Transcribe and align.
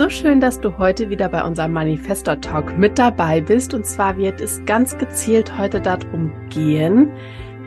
So 0.00 0.08
schön, 0.08 0.40
dass 0.40 0.58
du 0.58 0.78
heute 0.78 1.10
wieder 1.10 1.28
bei 1.28 1.44
unserem 1.44 1.74
Manifestor 1.74 2.40
Talk 2.40 2.78
mit 2.78 2.98
dabei 2.98 3.42
bist. 3.42 3.74
Und 3.74 3.84
zwar 3.84 4.16
wird 4.16 4.40
es 4.40 4.64
ganz 4.64 4.96
gezielt 4.96 5.58
heute 5.58 5.78
darum 5.78 6.32
gehen, 6.48 7.12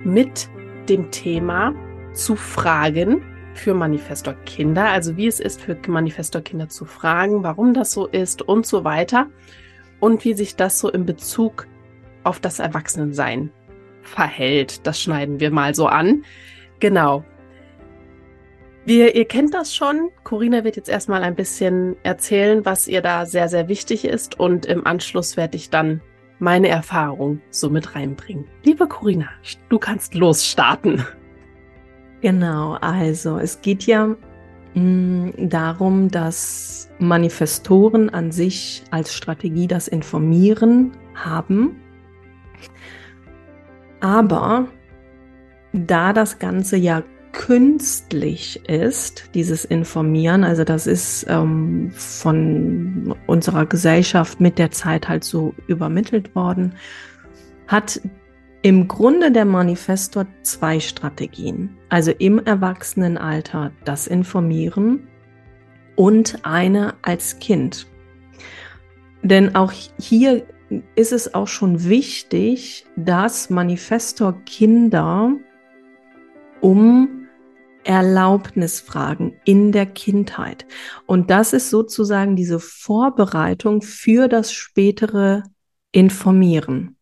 mit 0.03 0.49
dem 0.89 1.11
Thema 1.11 1.75
zu 2.15 2.35
fragen 2.35 3.21
für 3.53 3.75
Manifestor 3.75 4.33
Kinder, 4.47 4.85
also 4.89 5.15
wie 5.15 5.27
es 5.27 5.39
ist 5.39 5.61
für 5.61 5.77
Manifestor 5.87 6.41
Kinder 6.41 6.69
zu 6.69 6.85
fragen, 6.85 7.43
warum 7.43 7.75
das 7.75 7.91
so 7.91 8.07
ist 8.07 8.41
und 8.41 8.65
so 8.65 8.83
weiter 8.83 9.27
und 9.99 10.25
wie 10.25 10.33
sich 10.33 10.55
das 10.55 10.79
so 10.79 10.89
in 10.89 11.05
Bezug 11.05 11.67
auf 12.23 12.39
das 12.39 12.57
Erwachsenensein 12.57 13.51
verhält. 14.01 14.87
Das 14.87 14.99
schneiden 14.99 15.39
wir 15.39 15.51
mal 15.51 15.75
so 15.75 15.85
an. 15.85 16.23
Genau. 16.79 17.23
Wir, 18.85 19.15
ihr 19.15 19.25
kennt 19.25 19.53
das 19.53 19.73
schon. 19.73 20.09
Corinna 20.25 20.65
wird 20.65 20.75
jetzt 20.75 20.89
erstmal 20.89 21.23
ein 21.23 21.35
bisschen 21.35 21.95
erzählen, 22.03 22.65
was 22.65 22.87
ihr 22.87 23.01
da 23.01 23.25
sehr, 23.25 23.47
sehr 23.47 23.69
wichtig 23.69 24.03
ist. 24.03 24.39
Und 24.39 24.65
im 24.65 24.85
Anschluss 24.85 25.37
werde 25.37 25.55
ich 25.55 25.69
dann 25.69 26.01
meine 26.39 26.67
Erfahrung 26.67 27.41
so 27.49 27.69
mit 27.69 27.95
reinbringen. 27.95 28.45
Liebe 28.63 28.87
Corinna, 28.87 29.29
du 29.69 29.79
kannst 29.79 30.15
losstarten. 30.15 31.05
Genau, 32.21 32.73
also 32.81 33.37
es 33.37 33.61
geht 33.61 33.83
ja 33.83 34.15
mh, 34.73 34.81
mm, 34.81 35.49
darum, 35.49 36.09
dass 36.09 36.89
Manifestoren 36.99 38.09
an 38.09 38.31
sich 38.33 38.83
als 38.91 39.13
Strategie 39.13 39.67
das 39.67 39.87
Informieren 39.87 40.91
haben. 41.15 41.81
Aber 44.01 44.67
da 45.71 46.11
das 46.11 46.39
Ganze 46.39 46.75
ja 46.75 47.03
künstlich 47.33 48.67
ist, 48.69 49.29
dieses 49.33 49.65
Informieren, 49.65 50.45
also 50.45 50.63
das 50.63 50.87
ist 50.87 51.25
ähm, 51.27 51.91
von 51.91 53.15
unserer 53.27 53.65
Gesellschaft 53.65 54.39
mit 54.39 54.57
der 54.57 54.71
Zeit 54.71 55.09
halt 55.09 55.25
so 55.25 55.53
übermittelt 55.67 56.33
worden, 56.35 56.75
hat 57.67 57.99
im 58.61 58.87
Grunde 58.87 59.31
der 59.31 59.43
Manifestor 59.43 60.25
zwei 60.43 60.79
Strategien. 60.79 61.75
Also 61.89 62.11
im 62.11 62.39
Erwachsenenalter 62.39 63.73
das 63.83 64.07
Informieren 64.07 65.07
und 65.97 66.39
eine 66.43 66.93
als 67.01 67.39
Kind. 67.39 67.87
Denn 69.21 69.55
auch 69.55 69.73
hier 69.99 70.45
ist 70.95 71.11
es 71.11 71.33
auch 71.33 71.47
schon 71.47 71.83
wichtig, 71.83 72.85
dass 72.95 73.49
Manifestor 73.49 74.39
Kinder 74.45 75.33
um 76.61 77.22
Erlaubnisfragen 77.83 79.39
in 79.45 79.71
der 79.71 79.85
Kindheit. 79.85 80.65
Und 81.05 81.29
das 81.29 81.53
ist 81.53 81.69
sozusagen 81.69 82.35
diese 82.35 82.59
Vorbereitung 82.59 83.81
für 83.81 84.27
das 84.27 84.53
spätere 84.53 85.43
Informieren. 85.91 86.97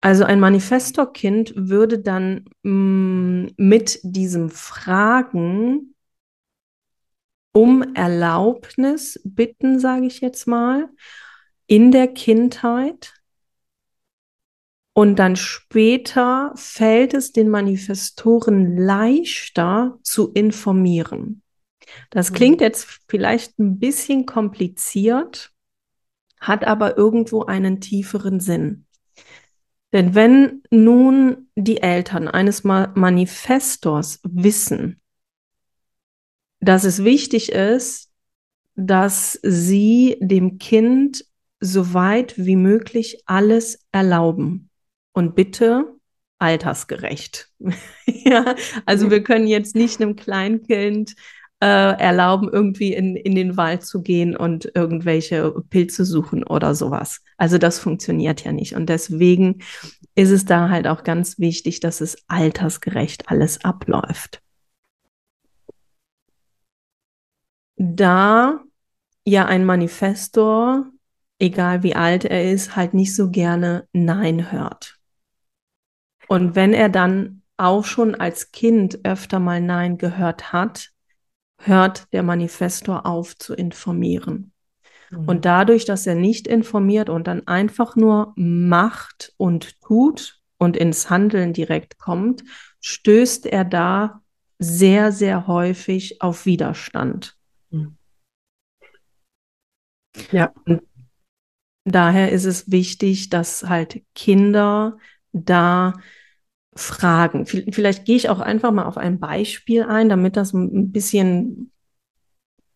Also 0.00 0.24
ein 0.24 0.38
Manifestorkind 0.38 1.52
würde 1.56 1.98
dann 1.98 2.44
mh, 2.62 2.70
mm, 2.70 3.48
mit 3.56 4.00
diesem 4.04 4.50
Fragen 4.50 5.94
um 7.52 7.94
Erlaubnis 7.94 9.20
bitten, 9.24 9.80
sage 9.80 10.06
ich 10.06 10.20
jetzt 10.20 10.46
mal, 10.46 10.88
in 11.66 11.90
der 11.90 12.06
Kindheit 12.06 13.15
und 14.96 15.16
dann 15.16 15.36
später 15.36 16.52
fällt 16.54 17.12
es 17.12 17.30
den 17.30 17.50
Manifestoren 17.50 18.78
leichter 18.78 19.98
zu 20.02 20.32
informieren. 20.32 21.42
Das 22.08 22.30
mhm. 22.30 22.34
klingt 22.34 22.60
jetzt 22.62 23.02
vielleicht 23.06 23.58
ein 23.58 23.78
bisschen 23.78 24.24
kompliziert, 24.24 25.52
hat 26.40 26.66
aber 26.66 26.96
irgendwo 26.96 27.42
einen 27.42 27.82
tieferen 27.82 28.40
Sinn. 28.40 28.86
Denn 29.92 30.14
wenn 30.14 30.62
nun 30.70 31.50
die 31.56 31.82
Eltern 31.82 32.26
eines 32.26 32.64
Manifestors 32.64 34.20
wissen, 34.22 35.02
dass 36.60 36.84
es 36.84 37.04
wichtig 37.04 37.52
ist, 37.52 38.10
dass 38.76 39.38
sie 39.42 40.16
dem 40.22 40.56
Kind 40.56 41.26
so 41.60 41.92
weit 41.92 42.38
wie 42.38 42.56
möglich 42.56 43.22
alles 43.26 43.86
erlauben, 43.92 44.65
und 45.16 45.34
bitte 45.34 45.96
altersgerecht. 46.38 47.48
ja, 48.06 48.54
also 48.84 49.10
wir 49.10 49.22
können 49.22 49.46
jetzt 49.46 49.74
nicht 49.74 50.00
einem 50.00 50.14
Kleinkind 50.14 51.14
äh, 51.62 51.66
erlauben, 51.66 52.50
irgendwie 52.52 52.92
in, 52.92 53.16
in 53.16 53.34
den 53.34 53.56
Wald 53.56 53.82
zu 53.82 54.02
gehen 54.02 54.36
und 54.36 54.70
irgendwelche 54.74 55.54
Pilze 55.70 56.04
suchen 56.04 56.44
oder 56.44 56.74
sowas. 56.74 57.22
Also 57.38 57.56
das 57.56 57.78
funktioniert 57.78 58.44
ja 58.44 58.52
nicht. 58.52 58.76
Und 58.76 58.90
deswegen 58.90 59.62
ist 60.14 60.30
es 60.30 60.44
da 60.44 60.68
halt 60.68 60.86
auch 60.86 61.02
ganz 61.02 61.38
wichtig, 61.38 61.80
dass 61.80 62.02
es 62.02 62.18
altersgerecht 62.28 63.30
alles 63.30 63.64
abläuft. 63.64 64.42
Da 67.78 68.60
ja 69.24 69.46
ein 69.46 69.64
Manifestor, 69.64 70.86
egal 71.38 71.82
wie 71.82 71.94
alt 71.94 72.26
er 72.26 72.52
ist, 72.52 72.76
halt 72.76 72.92
nicht 72.92 73.16
so 73.16 73.30
gerne 73.30 73.88
Nein 73.94 74.52
hört. 74.52 74.96
Und 76.28 76.54
wenn 76.54 76.72
er 76.72 76.88
dann 76.88 77.42
auch 77.56 77.84
schon 77.84 78.14
als 78.14 78.52
Kind 78.52 79.00
öfter 79.04 79.38
mal 79.38 79.60
Nein 79.60 79.98
gehört 79.98 80.52
hat, 80.52 80.90
hört 81.58 82.12
der 82.12 82.22
Manifestor 82.22 83.06
auf 83.06 83.36
zu 83.38 83.54
informieren. 83.54 84.52
Mhm. 85.10 85.28
Und 85.28 85.44
dadurch, 85.44 85.84
dass 85.84 86.06
er 86.06 86.14
nicht 86.14 86.46
informiert 86.46 87.08
und 87.08 87.26
dann 87.26 87.46
einfach 87.46 87.96
nur 87.96 88.32
macht 88.36 89.32
und 89.36 89.80
tut 89.80 90.40
und 90.58 90.76
ins 90.76 91.10
Handeln 91.10 91.52
direkt 91.52 91.98
kommt, 91.98 92.44
stößt 92.80 93.46
er 93.46 93.64
da 93.64 94.22
sehr, 94.58 95.12
sehr 95.12 95.46
häufig 95.46 96.22
auf 96.22 96.46
Widerstand. 96.46 97.36
Mhm. 97.70 97.96
Ja. 100.32 100.52
Und 100.64 100.82
daher 101.84 102.32
ist 102.32 102.44
es 102.44 102.70
wichtig, 102.70 103.28
dass 103.28 103.64
halt 103.64 104.02
Kinder 104.14 104.98
da 105.32 105.92
Fragen. 106.76 107.46
Vielleicht 107.46 108.04
gehe 108.04 108.16
ich 108.16 108.28
auch 108.28 108.40
einfach 108.40 108.70
mal 108.70 108.84
auf 108.84 108.96
ein 108.98 109.18
Beispiel 109.18 109.82
ein, 109.82 110.08
damit 110.08 110.36
das 110.36 110.52
ein 110.52 110.92
bisschen 110.92 111.72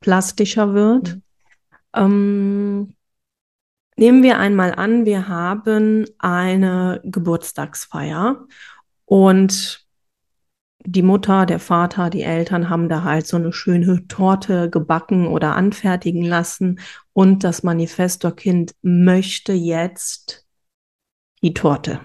plastischer 0.01 0.75
wird. 0.75 1.17
Mhm. 1.17 1.23
Ähm, 1.95 2.95
nehmen 3.97 4.23
wir 4.23 4.39
einmal 4.39 4.75
an, 4.75 5.05
wir 5.05 5.29
haben 5.29 6.07
eine 6.19 7.01
Geburtstagsfeier 7.05 8.47
und 9.05 9.87
die 10.87 11.03
Mutter, 11.03 11.45
der 11.45 11.59
Vater, 11.59 12.09
die 12.09 12.23
Eltern 12.23 12.71
haben 12.71 12.89
da 12.89 13.05
halt 13.05 13.27
so 13.27 13.37
eine 13.37 13.53
schöne 13.53 14.07
Torte 14.09 14.71
gebacken 14.71 15.27
oder 15.27 15.55
anfertigen 15.55 16.23
lassen 16.23 16.81
und 17.13 17.45
das 17.45 17.63
Manifestorkind 17.63 18.75
möchte 18.81 19.53
jetzt 19.53 20.47
die 21.43 21.53
Torte 21.53 22.01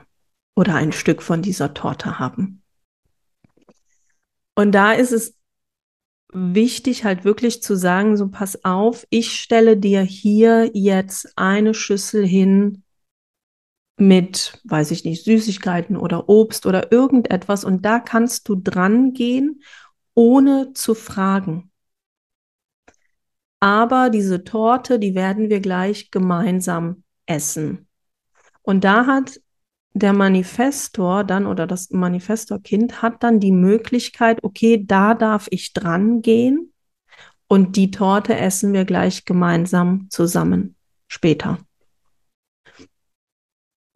oder 0.55 0.75
ein 0.75 0.91
Stück 0.91 1.21
von 1.21 1.41
dieser 1.41 1.73
Torte 1.73 2.17
haben. 2.17 2.63
Und 4.55 4.71
da 4.71 4.93
ist 4.93 5.11
es 5.11 5.37
wichtig, 6.31 7.03
halt 7.03 7.23
wirklich 7.25 7.61
zu 7.61 7.75
sagen, 7.75 8.17
so 8.17 8.29
pass 8.29 8.63
auf, 8.63 9.05
ich 9.09 9.39
stelle 9.39 9.77
dir 9.77 10.01
hier 10.01 10.71
jetzt 10.73 11.37
eine 11.37 11.73
Schüssel 11.73 12.25
hin 12.25 12.83
mit, 13.97 14.59
weiß 14.65 14.91
ich 14.91 15.05
nicht, 15.05 15.23
Süßigkeiten 15.23 15.95
oder 15.95 16.27
Obst 16.27 16.65
oder 16.65 16.91
irgendetwas 16.91 17.63
und 17.63 17.85
da 17.85 17.99
kannst 17.99 18.49
du 18.49 18.55
dran 18.55 19.13
gehen, 19.13 19.61
ohne 20.13 20.73
zu 20.73 20.95
fragen. 20.95 21.71
Aber 23.61 24.09
diese 24.09 24.43
Torte, 24.43 24.99
die 24.99 25.15
werden 25.15 25.49
wir 25.49 25.59
gleich 25.59 26.11
gemeinsam 26.11 27.03
essen. 27.25 27.87
Und 28.61 28.83
da 28.83 29.05
hat 29.05 29.39
der 29.95 30.11
Manifestor 30.11 31.23
dann 31.23 31.47
oder 31.47 31.65
das 31.65 31.89
Manifestorkind 31.89 33.01
hat 33.01 33.23
dann 33.23 33.39
die 33.39 33.53
Möglichkeit, 33.53 34.43
okay, 34.43 34.83
da 34.85 35.13
darf 35.13 35.47
ich 35.51 35.71
dran 35.71 36.21
gehen 36.21 36.73
und 37.47 37.77
die 37.77 37.91
Torte 37.91 38.35
essen 38.35 38.73
wir 38.73 38.83
gleich 38.83 39.23
gemeinsam 39.23 40.07
zusammen 40.09 40.75
später. 41.07 41.59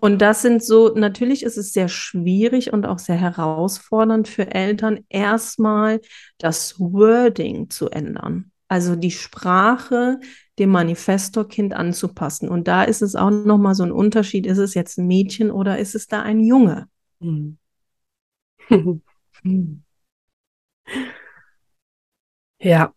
Und 0.01 0.21
das 0.21 0.41
sind 0.41 0.63
so, 0.63 0.93
natürlich 0.95 1.43
ist 1.43 1.57
es 1.57 1.73
sehr 1.73 1.89
schwierig 1.89 2.71
und 2.71 2.85
auch 2.85 2.99
sehr 2.99 3.17
herausfordernd 3.17 4.29
für 4.29 4.49
Eltern, 4.55 5.03
erstmal 5.09 5.99
das 6.37 6.79
Wording 6.79 7.69
zu 7.69 7.89
ändern. 7.89 8.48
Also 8.69 8.95
die 8.95 9.11
Sprache 9.11 10.19
dem 10.59 10.69
Manifestorkind 10.69 11.73
anzupassen. 11.73 12.47
Und 12.47 12.67
da 12.67 12.83
ist 12.83 13.01
es 13.01 13.15
auch 13.15 13.31
nochmal 13.31 13.75
so 13.75 13.83
ein 13.83 13.91
Unterschied, 13.91 14.45
ist 14.45 14.59
es 14.59 14.75
jetzt 14.75 14.97
ein 14.97 15.07
Mädchen 15.07 15.51
oder 15.51 15.79
ist 15.79 15.95
es 15.95 16.07
da 16.07 16.21
ein 16.21 16.39
Junge? 16.39 16.87
Hm. 17.19 17.57
ja. 22.59 22.93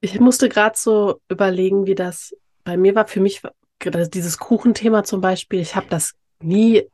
Ich 0.00 0.18
musste 0.20 0.48
gerade 0.48 0.76
so 0.78 1.20
überlegen, 1.28 1.86
wie 1.86 1.94
das 1.94 2.34
bei 2.64 2.76
mir 2.76 2.94
war. 2.94 3.06
Für 3.06 3.20
mich 3.20 3.42
dieses 3.84 4.38
Kuchenthema 4.38 5.04
zum 5.04 5.20
Beispiel, 5.20 5.60
ich 5.60 5.76
habe 5.76 5.86
das 5.88 6.14
nie, 6.40 6.84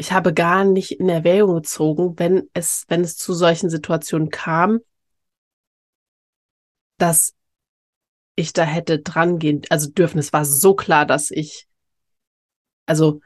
ich 0.00 0.12
habe 0.12 0.32
gar 0.32 0.64
nicht 0.64 0.92
in 0.92 1.10
Erwägung 1.10 1.54
gezogen, 1.54 2.18
wenn 2.18 2.48
es, 2.54 2.86
wenn 2.88 3.02
es 3.02 3.18
zu 3.18 3.34
solchen 3.34 3.68
Situationen 3.68 4.30
kam, 4.30 4.80
dass 6.96 7.34
ich 8.34 8.54
da 8.54 8.62
hätte 8.62 9.00
dran 9.00 9.38
gehen, 9.38 9.60
also 9.68 9.90
dürfen. 9.90 10.18
Es 10.18 10.32
war 10.32 10.46
so 10.46 10.74
klar, 10.74 11.04
dass 11.04 11.30
ich, 11.30 11.68
also, 12.86 13.20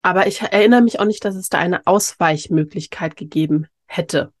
aber 0.00 0.26
ich 0.26 0.40
erinnere 0.40 0.80
mich 0.80 0.98
auch 0.98 1.04
nicht, 1.04 1.26
dass 1.26 1.36
es 1.36 1.50
da 1.50 1.58
eine 1.58 1.86
Ausweichmöglichkeit 1.86 3.14
gegeben 3.14 3.66
hätte, 3.84 4.32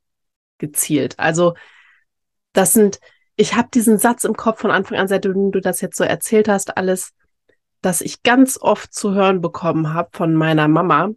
gezielt. 0.56 1.18
Also, 1.18 1.52
das 2.54 2.72
sind, 2.72 2.98
ich 3.36 3.54
habe 3.54 3.68
diesen 3.74 3.98
Satz 3.98 4.24
im 4.24 4.36
Kopf 4.36 4.62
von 4.62 4.70
Anfang 4.70 4.96
an, 4.96 5.08
seitdem 5.08 5.52
du 5.52 5.60
das 5.60 5.82
jetzt 5.82 5.98
so 5.98 6.04
erzählt 6.04 6.48
hast, 6.48 6.78
alles, 6.78 7.12
dass 7.80 8.00
ich 8.00 8.22
ganz 8.22 8.58
oft 8.60 8.92
zu 8.92 9.14
hören 9.14 9.40
bekommen 9.40 9.94
habe 9.94 10.10
von 10.12 10.34
meiner 10.34 10.68
Mama. 10.68 11.10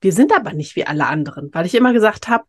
Wir 0.00 0.12
sind 0.12 0.34
aber 0.34 0.52
nicht 0.52 0.76
wie 0.76 0.86
alle 0.86 1.06
anderen, 1.06 1.50
weil 1.52 1.66
ich 1.66 1.74
immer 1.74 1.92
gesagt 1.92 2.28
habe, 2.28 2.44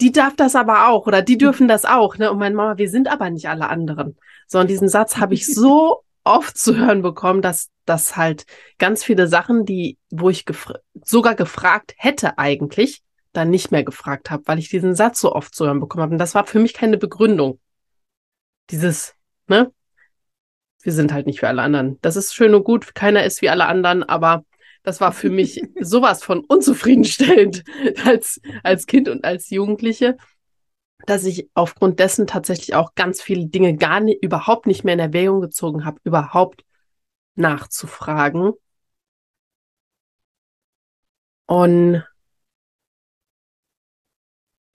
die 0.00 0.12
darf 0.12 0.36
das 0.36 0.54
aber 0.54 0.88
auch 0.88 1.06
oder 1.06 1.22
die 1.22 1.38
dürfen 1.38 1.68
das 1.68 1.84
auch, 1.84 2.18
ne? 2.18 2.30
Und 2.30 2.38
meine 2.38 2.54
Mama, 2.54 2.76
wir 2.76 2.90
sind 2.90 3.08
aber 3.08 3.30
nicht 3.30 3.48
alle 3.48 3.68
anderen. 3.68 4.16
So, 4.46 4.58
und 4.58 4.68
diesen 4.68 4.88
Satz 4.88 5.16
habe 5.16 5.34
ich 5.34 5.46
so 5.54 6.02
oft 6.24 6.58
zu 6.58 6.76
hören 6.76 7.02
bekommen, 7.02 7.40
dass 7.40 7.70
das 7.84 8.16
halt 8.16 8.46
ganz 8.78 9.04
viele 9.04 9.28
Sachen, 9.28 9.64
die, 9.64 9.96
wo 10.10 10.28
ich 10.28 10.44
gefra 10.44 10.78
sogar 11.04 11.34
gefragt 11.34 11.94
hätte 11.96 12.36
eigentlich, 12.38 13.02
dann 13.32 13.50
nicht 13.50 13.70
mehr 13.70 13.84
gefragt 13.84 14.30
habe, 14.30 14.42
weil 14.46 14.58
ich 14.58 14.68
diesen 14.68 14.94
Satz 14.94 15.20
so 15.20 15.32
oft 15.32 15.54
zu 15.54 15.66
hören 15.66 15.80
bekommen 15.80 16.02
habe. 16.02 16.12
Und 16.12 16.18
das 16.18 16.34
war 16.34 16.46
für 16.46 16.58
mich 16.58 16.74
keine 16.74 16.98
Begründung 16.98 17.60
dieses, 18.70 19.14
ne? 19.46 19.72
Wir 20.86 20.92
sind 20.92 21.12
halt 21.12 21.26
nicht 21.26 21.42
wie 21.42 21.46
alle 21.46 21.62
anderen. 21.62 21.98
Das 22.00 22.14
ist 22.14 22.32
schön 22.32 22.54
und 22.54 22.62
gut, 22.62 22.94
keiner 22.94 23.24
ist 23.24 23.42
wie 23.42 23.48
alle 23.48 23.66
anderen, 23.66 24.04
aber 24.04 24.44
das 24.84 25.00
war 25.00 25.10
für 25.10 25.30
mich 25.30 25.60
sowas 25.80 26.22
von 26.22 26.44
unzufriedenstellend 26.44 27.64
als, 28.04 28.40
als 28.62 28.86
Kind 28.86 29.08
und 29.08 29.24
als 29.24 29.50
Jugendliche, 29.50 30.16
dass 31.04 31.24
ich 31.24 31.50
aufgrund 31.54 31.98
dessen 31.98 32.28
tatsächlich 32.28 32.76
auch 32.76 32.94
ganz 32.94 33.20
viele 33.20 33.46
Dinge 33.46 33.74
gar 33.74 33.98
nicht, 33.98 34.22
überhaupt 34.22 34.68
nicht 34.68 34.84
mehr 34.84 34.94
in 34.94 35.00
Erwägung 35.00 35.40
gezogen 35.40 35.84
habe, 35.84 35.98
überhaupt 36.04 36.64
nachzufragen. 37.34 38.52
Und 41.46 42.04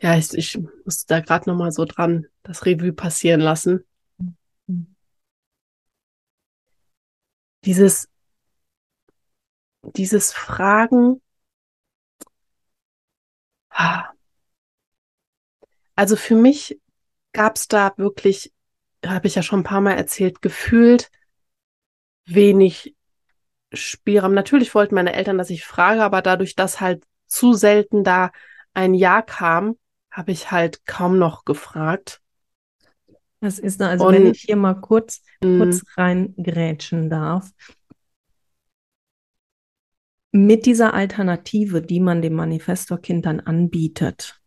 ja, 0.01 0.17
ich, 0.17 0.33
ich 0.33 0.59
musste 0.83 1.05
da 1.07 1.21
gerade 1.21 1.49
noch 1.49 1.55
mal 1.55 1.71
so 1.71 1.85
dran 1.85 2.27
das 2.43 2.65
Revue 2.65 2.91
passieren 2.91 3.39
lassen. 3.39 3.85
Dieses, 7.65 8.07
dieses 9.83 10.33
Fragen. 10.33 11.21
Also 15.95 16.15
für 16.15 16.35
mich 16.35 16.79
gab 17.33 17.55
es 17.55 17.67
da 17.67 17.93
wirklich, 17.97 18.53
habe 19.05 19.27
ich 19.27 19.35
ja 19.35 19.43
schon 19.43 19.61
ein 19.61 19.63
paar 19.63 19.81
Mal 19.81 19.93
erzählt, 19.93 20.41
gefühlt 20.41 21.09
wenig 22.25 22.95
Spielraum. 23.73 24.33
Natürlich 24.33 24.75
wollten 24.75 24.95
meine 24.95 25.13
Eltern, 25.13 25.37
dass 25.37 25.49
ich 25.49 25.65
frage, 25.65 26.03
aber 26.03 26.21
dadurch, 26.21 26.55
dass 26.55 26.81
halt 26.81 27.03
zu 27.27 27.53
selten 27.53 28.03
da 28.03 28.31
ein 28.73 28.93
Ja 28.93 29.21
kam, 29.21 29.77
habe 30.11 30.31
ich 30.31 30.51
halt 30.51 30.85
kaum 30.85 31.17
noch 31.17 31.45
gefragt. 31.45 32.21
Das 33.41 33.57
ist, 33.57 33.81
also 33.81 34.05
Und, 34.05 34.13
wenn 34.13 34.27
ich 34.27 34.41
hier 34.41 34.55
mal 34.55 34.75
kurz, 34.75 35.23
kurz 35.41 35.83
reingrätschen 35.97 37.09
darf. 37.09 37.49
Mit 40.31 40.65
dieser 40.65 40.93
Alternative, 40.93 41.81
die 41.81 41.99
man 41.99 42.21
dem 42.21 42.33
Manifestorkind 42.33 43.25
dann 43.25 43.39
anbietet, 43.41 44.39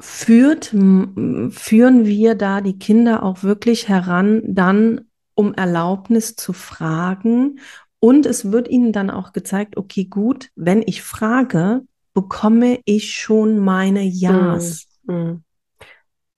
führt, 0.00 0.66
führen 0.66 2.06
wir 2.06 2.34
da 2.34 2.60
die 2.60 2.78
Kinder 2.78 3.22
auch 3.22 3.42
wirklich 3.42 3.88
heran, 3.88 4.42
dann 4.46 5.02
um 5.34 5.54
Erlaubnis 5.54 6.36
zu 6.36 6.52
fragen. 6.52 7.60
Und 8.00 8.26
es 8.26 8.50
wird 8.50 8.68
ihnen 8.68 8.92
dann 8.92 9.10
auch 9.10 9.32
gezeigt, 9.32 9.76
okay, 9.76 10.04
gut, 10.04 10.50
wenn 10.56 10.82
ich 10.84 11.02
frage, 11.02 11.82
bekomme 12.12 12.80
ich 12.84 13.14
schon 13.14 13.58
meine 13.58 14.02
Ja's. 14.02 14.86
Mm, 15.04 15.36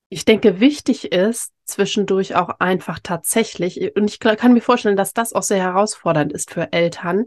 Ich 0.08 0.24
denke, 0.24 0.60
wichtig 0.60 1.10
ist 1.12 1.52
zwischendurch 1.64 2.36
auch 2.36 2.48
einfach 2.60 3.00
tatsächlich, 3.02 3.96
und 3.96 4.08
ich 4.08 4.20
kann 4.20 4.52
mir 4.52 4.60
vorstellen, 4.60 4.96
dass 4.96 5.12
das 5.12 5.32
auch 5.32 5.42
sehr 5.42 5.58
herausfordernd 5.58 6.32
ist 6.32 6.52
für 6.52 6.72
Eltern, 6.72 7.26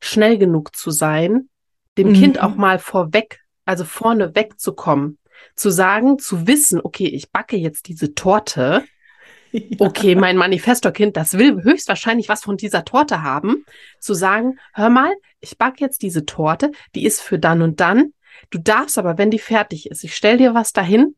schnell 0.00 0.36
genug 0.36 0.74
zu 0.74 0.90
sein, 0.90 1.48
dem 1.96 2.08
mhm. 2.08 2.14
Kind 2.14 2.42
auch 2.42 2.56
mal 2.56 2.78
vorweg, 2.80 3.40
also 3.64 3.84
vorne 3.84 4.34
wegzukommen, 4.34 5.18
zu 5.54 5.70
sagen, 5.70 6.18
zu 6.18 6.46
wissen, 6.48 6.80
okay, 6.82 7.06
ich 7.06 7.30
backe 7.30 7.56
jetzt 7.56 7.88
diese 7.88 8.14
Torte. 8.14 8.84
Ja. 9.52 9.86
Okay, 9.86 10.16
mein 10.16 10.36
Manifestorkind, 10.36 11.16
das 11.16 11.38
will 11.38 11.62
höchstwahrscheinlich 11.62 12.28
was 12.28 12.42
von 12.42 12.58
dieser 12.58 12.84
Torte 12.84 13.22
haben. 13.22 13.64
Zu 14.00 14.12
sagen, 14.12 14.58
hör 14.74 14.90
mal, 14.90 15.14
ich 15.40 15.56
backe 15.56 15.82
jetzt 15.82 16.02
diese 16.02 16.26
Torte, 16.26 16.72
die 16.94 17.06
ist 17.06 17.22
für 17.22 17.38
dann 17.38 17.62
und 17.62 17.80
dann. 17.80 18.12
Du 18.50 18.58
darfst 18.58 18.98
aber, 18.98 19.16
wenn 19.16 19.30
die 19.30 19.38
fertig 19.38 19.88
ist, 19.88 20.04
ich 20.04 20.14
stell 20.14 20.36
dir 20.36 20.52
was 20.52 20.74
dahin 20.74 21.14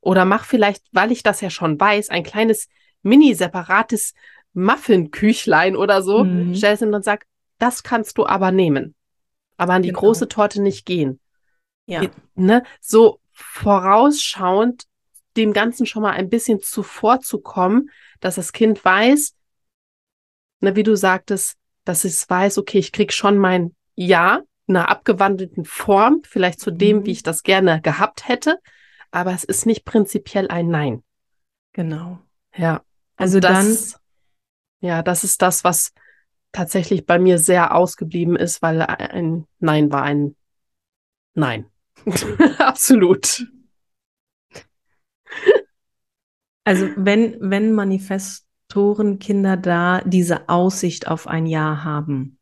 oder 0.00 0.24
mach 0.24 0.44
vielleicht, 0.44 0.84
weil 0.92 1.12
ich 1.12 1.22
das 1.22 1.40
ja 1.40 1.50
schon 1.50 1.78
weiß, 1.78 2.08
ein 2.10 2.22
kleines 2.22 2.68
mini-separates 3.02 4.14
Muffin-Küchlein 4.52 5.76
oder 5.76 6.02
so, 6.02 6.24
mhm. 6.24 6.54
stell 6.54 6.74
es 6.74 6.80
hin 6.80 6.94
und 6.94 7.04
sag, 7.04 7.26
das 7.58 7.82
kannst 7.82 8.18
du 8.18 8.26
aber 8.26 8.50
nehmen. 8.50 8.94
Aber 9.56 9.74
an 9.74 9.82
die 9.82 9.88
genau. 9.88 10.00
große 10.00 10.28
Torte 10.28 10.62
nicht 10.62 10.86
gehen. 10.86 11.20
Ja. 11.86 12.02
Ne? 12.34 12.62
So 12.80 13.20
vorausschauend 13.32 14.84
dem 15.36 15.52
Ganzen 15.52 15.86
schon 15.86 16.02
mal 16.02 16.12
ein 16.12 16.30
bisschen 16.30 16.60
zuvorzukommen, 16.60 17.90
dass 18.20 18.34
das 18.36 18.52
Kind 18.52 18.84
weiß, 18.84 19.34
ne, 20.60 20.76
wie 20.76 20.82
du 20.82 20.96
sagtest, 20.96 21.56
dass 21.84 22.04
es 22.04 22.28
weiß, 22.28 22.58
okay, 22.58 22.78
ich 22.78 22.92
krieg 22.92 23.12
schon 23.12 23.38
mein 23.38 23.74
Ja 23.94 24.42
in 24.66 24.76
einer 24.76 24.88
abgewandelten 24.88 25.64
Form, 25.64 26.22
vielleicht 26.24 26.60
zu 26.60 26.70
dem, 26.70 26.98
mhm. 26.98 27.06
wie 27.06 27.12
ich 27.12 27.22
das 27.22 27.42
gerne 27.42 27.80
gehabt 27.80 28.28
hätte, 28.28 28.58
aber 29.10 29.32
es 29.32 29.44
ist 29.44 29.66
nicht 29.66 29.84
prinzipiell 29.84 30.48
ein 30.48 30.68
Nein. 30.68 31.02
Genau. 31.72 32.18
Ja. 32.54 32.82
Also 33.16 33.40
das, 33.40 33.92
dann. 33.92 34.00
Ja, 34.80 35.02
das 35.02 35.24
ist 35.24 35.42
das, 35.42 35.62
was, 35.64 35.92
tatsächlich 36.52 37.06
bei 37.06 37.18
mir 37.18 37.38
sehr 37.38 37.74
ausgeblieben 37.74 38.36
ist, 38.36 38.62
weil 38.62 38.82
ein 38.82 39.46
Nein 39.58 39.92
war 39.92 40.02
ein 40.02 40.36
Nein. 41.34 41.66
Absolut. 42.58 43.46
Also 46.64 46.88
wenn, 46.96 47.36
wenn 47.40 47.72
Manifestorenkinder 47.72 49.56
da 49.56 50.00
diese 50.02 50.48
Aussicht 50.48 51.08
auf 51.08 51.26
ein 51.26 51.46
Ja 51.46 51.84
haben, 51.84 52.38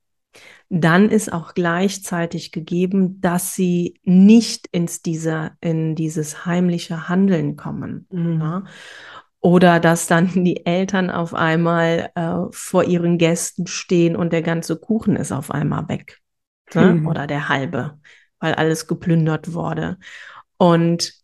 dann 0.71 1.09
ist 1.09 1.33
auch 1.33 1.55
gleichzeitig 1.55 2.53
gegeben, 2.53 3.21
dass 3.21 3.55
sie 3.55 4.01
nicht 4.05 4.67
ins 4.71 5.01
dieser, 5.01 5.53
in 5.61 5.95
dieses 5.95 6.45
heimliche 6.45 7.09
Handeln 7.09 7.57
kommen. 7.57 8.07
Mhm. 8.11 8.41
Ja? 8.41 8.65
Oder 9.41 9.81
dass 9.81 10.07
dann 10.07 10.29
die 10.45 10.67
Eltern 10.67 11.11
auf 11.11 11.35
einmal 11.35 12.11
äh, 12.15 12.53
vor 12.53 12.85
ihren 12.85 13.19
Gästen 13.19 13.67
stehen 13.67 14.15
und 14.15 14.33
der 14.33 14.43
ganze 14.43 14.77
Kuchen 14.77 15.17
ist 15.17 15.33
auf 15.33 15.51
einmal 15.51 15.89
weg. 15.89 16.21
Ne? 16.75 16.95
Mhm. 16.95 17.07
Oder 17.07 17.27
der 17.27 17.49
halbe, 17.49 17.99
weil 18.39 18.55
alles 18.55 18.87
geplündert 18.87 19.55
wurde. 19.55 19.99
Und 20.59 21.15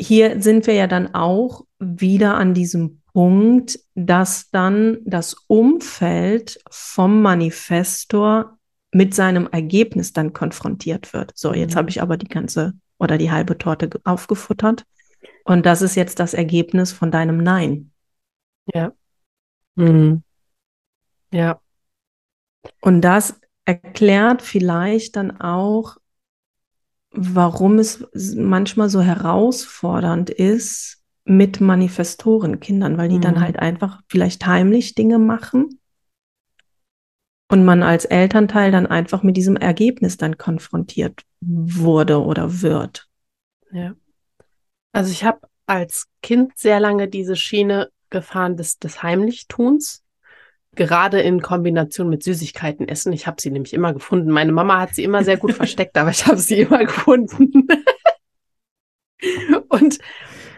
hier 0.00 0.42
sind 0.42 0.66
wir 0.66 0.74
ja 0.74 0.88
dann 0.88 1.14
auch 1.14 1.66
wieder 1.78 2.34
an 2.34 2.54
diesem 2.54 3.01
Punkt, 3.12 3.78
dass 3.94 4.50
dann 4.50 4.98
das 5.04 5.34
Umfeld 5.46 6.58
vom 6.70 7.22
Manifestor 7.22 8.58
mit 8.90 9.14
seinem 9.14 9.48
Ergebnis 9.50 10.12
dann 10.12 10.32
konfrontiert 10.32 11.12
wird. 11.12 11.32
So, 11.34 11.54
jetzt 11.54 11.74
mhm. 11.74 11.78
habe 11.78 11.90
ich 11.90 12.02
aber 12.02 12.16
die 12.16 12.28
ganze 12.28 12.74
oder 12.98 13.18
die 13.18 13.30
halbe 13.30 13.58
Torte 13.58 13.90
aufgefuttert. 14.04 14.84
Und 15.44 15.66
das 15.66 15.82
ist 15.82 15.96
jetzt 15.96 16.20
das 16.20 16.34
Ergebnis 16.34 16.92
von 16.92 17.10
deinem 17.10 17.38
Nein. 17.38 17.92
Ja. 18.72 18.92
Mhm. 19.74 20.22
Ja. 21.32 21.60
Und 22.80 23.00
das 23.00 23.40
erklärt 23.64 24.42
vielleicht 24.42 25.16
dann 25.16 25.40
auch, 25.40 25.96
warum 27.10 27.78
es 27.78 28.06
manchmal 28.36 28.88
so 28.88 29.02
herausfordernd 29.02 30.30
ist 30.30 31.01
mit 31.24 31.60
Manifestorenkindern, 31.60 32.98
weil 32.98 33.08
die 33.08 33.16
mhm. 33.16 33.22
dann 33.22 33.40
halt 33.40 33.58
einfach 33.58 34.00
vielleicht 34.08 34.44
heimlich 34.46 34.94
Dinge 34.94 35.18
machen 35.18 35.80
und 37.48 37.64
man 37.64 37.82
als 37.82 38.04
Elternteil 38.04 38.72
dann 38.72 38.86
einfach 38.86 39.22
mit 39.22 39.36
diesem 39.36 39.56
Ergebnis 39.56 40.16
dann 40.16 40.38
konfrontiert 40.38 41.22
wurde 41.40 42.22
oder 42.22 42.62
wird. 42.62 43.08
Ja. 43.70 43.94
Also 44.92 45.12
ich 45.12 45.24
habe 45.24 45.40
als 45.66 46.08
Kind 46.22 46.52
sehr 46.56 46.80
lange 46.80 47.08
diese 47.08 47.36
Schiene 47.36 47.90
gefahren 48.10 48.56
des, 48.56 48.78
des 48.78 49.02
Heimlichtuns, 49.02 50.02
gerade 50.74 51.20
in 51.20 51.42
Kombination 51.42 52.08
mit 52.08 52.22
Süßigkeiten 52.22 52.88
essen. 52.88 53.12
Ich 53.12 53.26
habe 53.26 53.40
sie 53.40 53.50
nämlich 53.50 53.74
immer 53.74 53.92
gefunden. 53.92 54.30
Meine 54.30 54.52
Mama 54.52 54.80
hat 54.80 54.94
sie 54.94 55.04
immer 55.04 55.22
sehr 55.22 55.36
gut 55.36 55.52
versteckt, 55.54 55.96
aber 55.96 56.10
ich 56.10 56.26
habe 56.26 56.38
sie 56.38 56.60
immer 56.60 56.78
gefunden. 56.84 57.68
und 59.68 59.98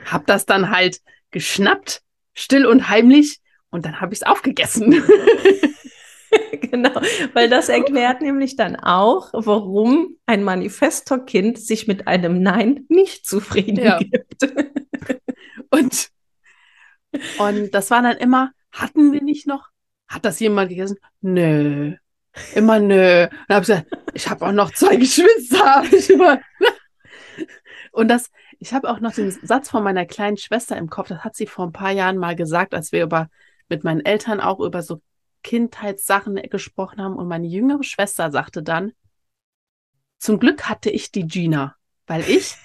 habe 0.04 0.25
das 0.26 0.46
dann 0.46 0.70
halt 0.70 1.00
geschnappt, 1.30 2.02
still 2.34 2.66
und 2.66 2.88
heimlich, 2.88 3.40
und 3.70 3.84
dann 3.84 4.00
habe 4.00 4.12
ich 4.12 4.20
es 4.20 4.26
aufgegessen. 4.26 5.02
genau, 6.61 7.00
weil 7.32 7.49
das 7.49 7.68
erklärt 7.68 8.20
nämlich 8.20 8.56
dann 8.56 8.76
auch, 8.76 9.30
warum 9.32 10.16
ein 10.26 10.44
Manifestorkind 10.44 11.58
sich 11.58 11.88
mit 11.88 12.06
einem 12.06 12.40
Nein 12.40 12.84
nicht 12.88 13.26
zufrieden 13.26 13.84
ja. 13.84 13.99
gibt. 13.99 14.42
und, 15.70 16.08
und 17.38 17.75
das 17.75 17.90
war 17.90 18.02
dann 18.02 18.16
immer, 18.18 18.52
hatten 18.70 19.12
wir 19.12 19.23
nicht 19.23 19.46
noch? 19.46 19.68
Hat 20.06 20.25
das 20.25 20.38
jemand 20.38 20.68
gegessen? 20.68 20.99
Nö. 21.20 21.94
Immer 22.54 22.78
nö. 22.78 23.25
Und 23.25 23.54
habe 23.54 23.62
ich 23.62 23.66
gesagt, 23.66 23.87
ich 24.12 24.28
habe 24.28 24.46
auch 24.46 24.52
noch 24.52 24.70
zwei 24.73 24.96
Geschwister. 24.96 25.84
Ich 25.92 26.11
immer, 26.11 26.40
und 27.92 28.08
das, 28.08 28.30
ich 28.64 28.73
habe 28.73 28.88
auch 28.88 28.99
noch 28.99 29.12
den 29.12 29.30
Satz 29.30 29.68
von 29.68 29.85
meiner 29.85 30.06
kleinen 30.06 30.38
Schwester 30.38 30.75
im 30.78 30.88
Kopf, 30.88 31.09
das 31.09 31.23
hat 31.23 31.37
sie 31.37 31.47
vor 31.47 31.66
ein 31.66 31.73
paar 31.73 31.90
Jahren 31.90 32.16
mal 32.16 32.35
gesagt, 32.35 32.73
als 32.73 32.92
wir 32.92 33.02
über 33.02 33.28
mit 33.68 33.85
meinen 33.85 34.00
Eltern 34.00 34.40
auch 34.40 34.59
über 34.59 34.80
so 34.80 35.02
Kindheitssachen 35.42 36.37
gesprochen 36.49 37.02
haben. 37.02 37.16
Und 37.16 37.28
meine 37.28 37.47
jüngere 37.47 37.83
Schwester 37.83 38.30
sagte 38.30 38.62
dann, 38.62 38.92
zum 40.16 40.38
Glück 40.38 40.66
hatte 40.66 40.88
ich 40.88 41.12
die 41.12 41.26
Gina, 41.26 41.76
weil 42.06 42.23
ich, 42.23 42.56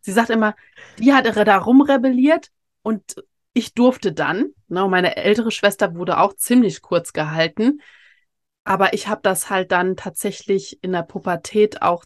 sie 0.00 0.12
sagt 0.12 0.30
immer, 0.30 0.54
die 1.00 1.12
hat 1.12 1.26
da 1.26 1.58
rumrebelliert 1.58 2.52
und 2.82 3.16
ich 3.52 3.74
durfte 3.74 4.12
dann, 4.12 4.50
ne, 4.68 4.86
meine 4.86 5.16
ältere 5.16 5.50
Schwester 5.50 5.96
wurde 5.96 6.18
auch 6.18 6.34
ziemlich 6.36 6.82
kurz 6.82 7.12
gehalten, 7.12 7.80
aber 8.62 8.94
ich 8.94 9.08
habe 9.08 9.22
das 9.24 9.50
halt 9.50 9.72
dann 9.72 9.96
tatsächlich 9.96 10.80
in 10.84 10.92
der 10.92 11.02
Pubertät 11.02 11.82
auch 11.82 12.04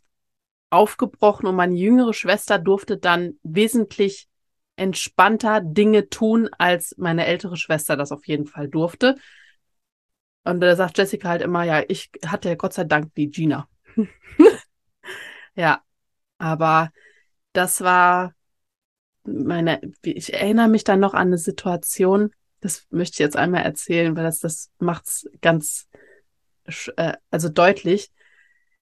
aufgebrochen 0.70 1.46
und 1.46 1.56
meine 1.56 1.74
jüngere 1.74 2.12
Schwester 2.12 2.58
durfte 2.58 2.96
dann 2.96 3.38
wesentlich 3.42 4.28
entspannter 4.76 5.60
Dinge 5.60 6.08
tun, 6.08 6.50
als 6.58 6.94
meine 6.98 7.26
ältere 7.26 7.56
Schwester 7.56 7.96
das 7.96 8.12
auf 8.12 8.26
jeden 8.26 8.46
Fall 8.46 8.68
durfte. 8.68 9.16
Und 10.44 10.60
da 10.60 10.76
sagt 10.76 10.98
Jessica 10.98 11.28
halt 11.28 11.42
immer, 11.42 11.64
ja, 11.64 11.82
ich 11.88 12.10
hatte 12.24 12.48
ja 12.48 12.54
Gott 12.54 12.72
sei 12.72 12.84
Dank 12.84 13.14
die 13.14 13.30
Gina. 13.30 13.68
ja, 15.54 15.82
aber 16.38 16.92
das 17.52 17.80
war 17.80 18.34
meine, 19.24 19.80
ich 20.02 20.32
erinnere 20.32 20.68
mich 20.68 20.84
dann 20.84 21.00
noch 21.00 21.14
an 21.14 21.28
eine 21.28 21.38
Situation, 21.38 22.30
das 22.60 22.86
möchte 22.90 23.14
ich 23.14 23.18
jetzt 23.18 23.36
einmal 23.36 23.62
erzählen, 23.62 24.16
weil 24.16 24.24
das, 24.24 24.38
das 24.40 24.70
macht 24.78 25.06
es 25.06 25.28
ganz, 25.40 25.88
äh, 26.96 27.14
also 27.30 27.48
deutlich. 27.48 28.10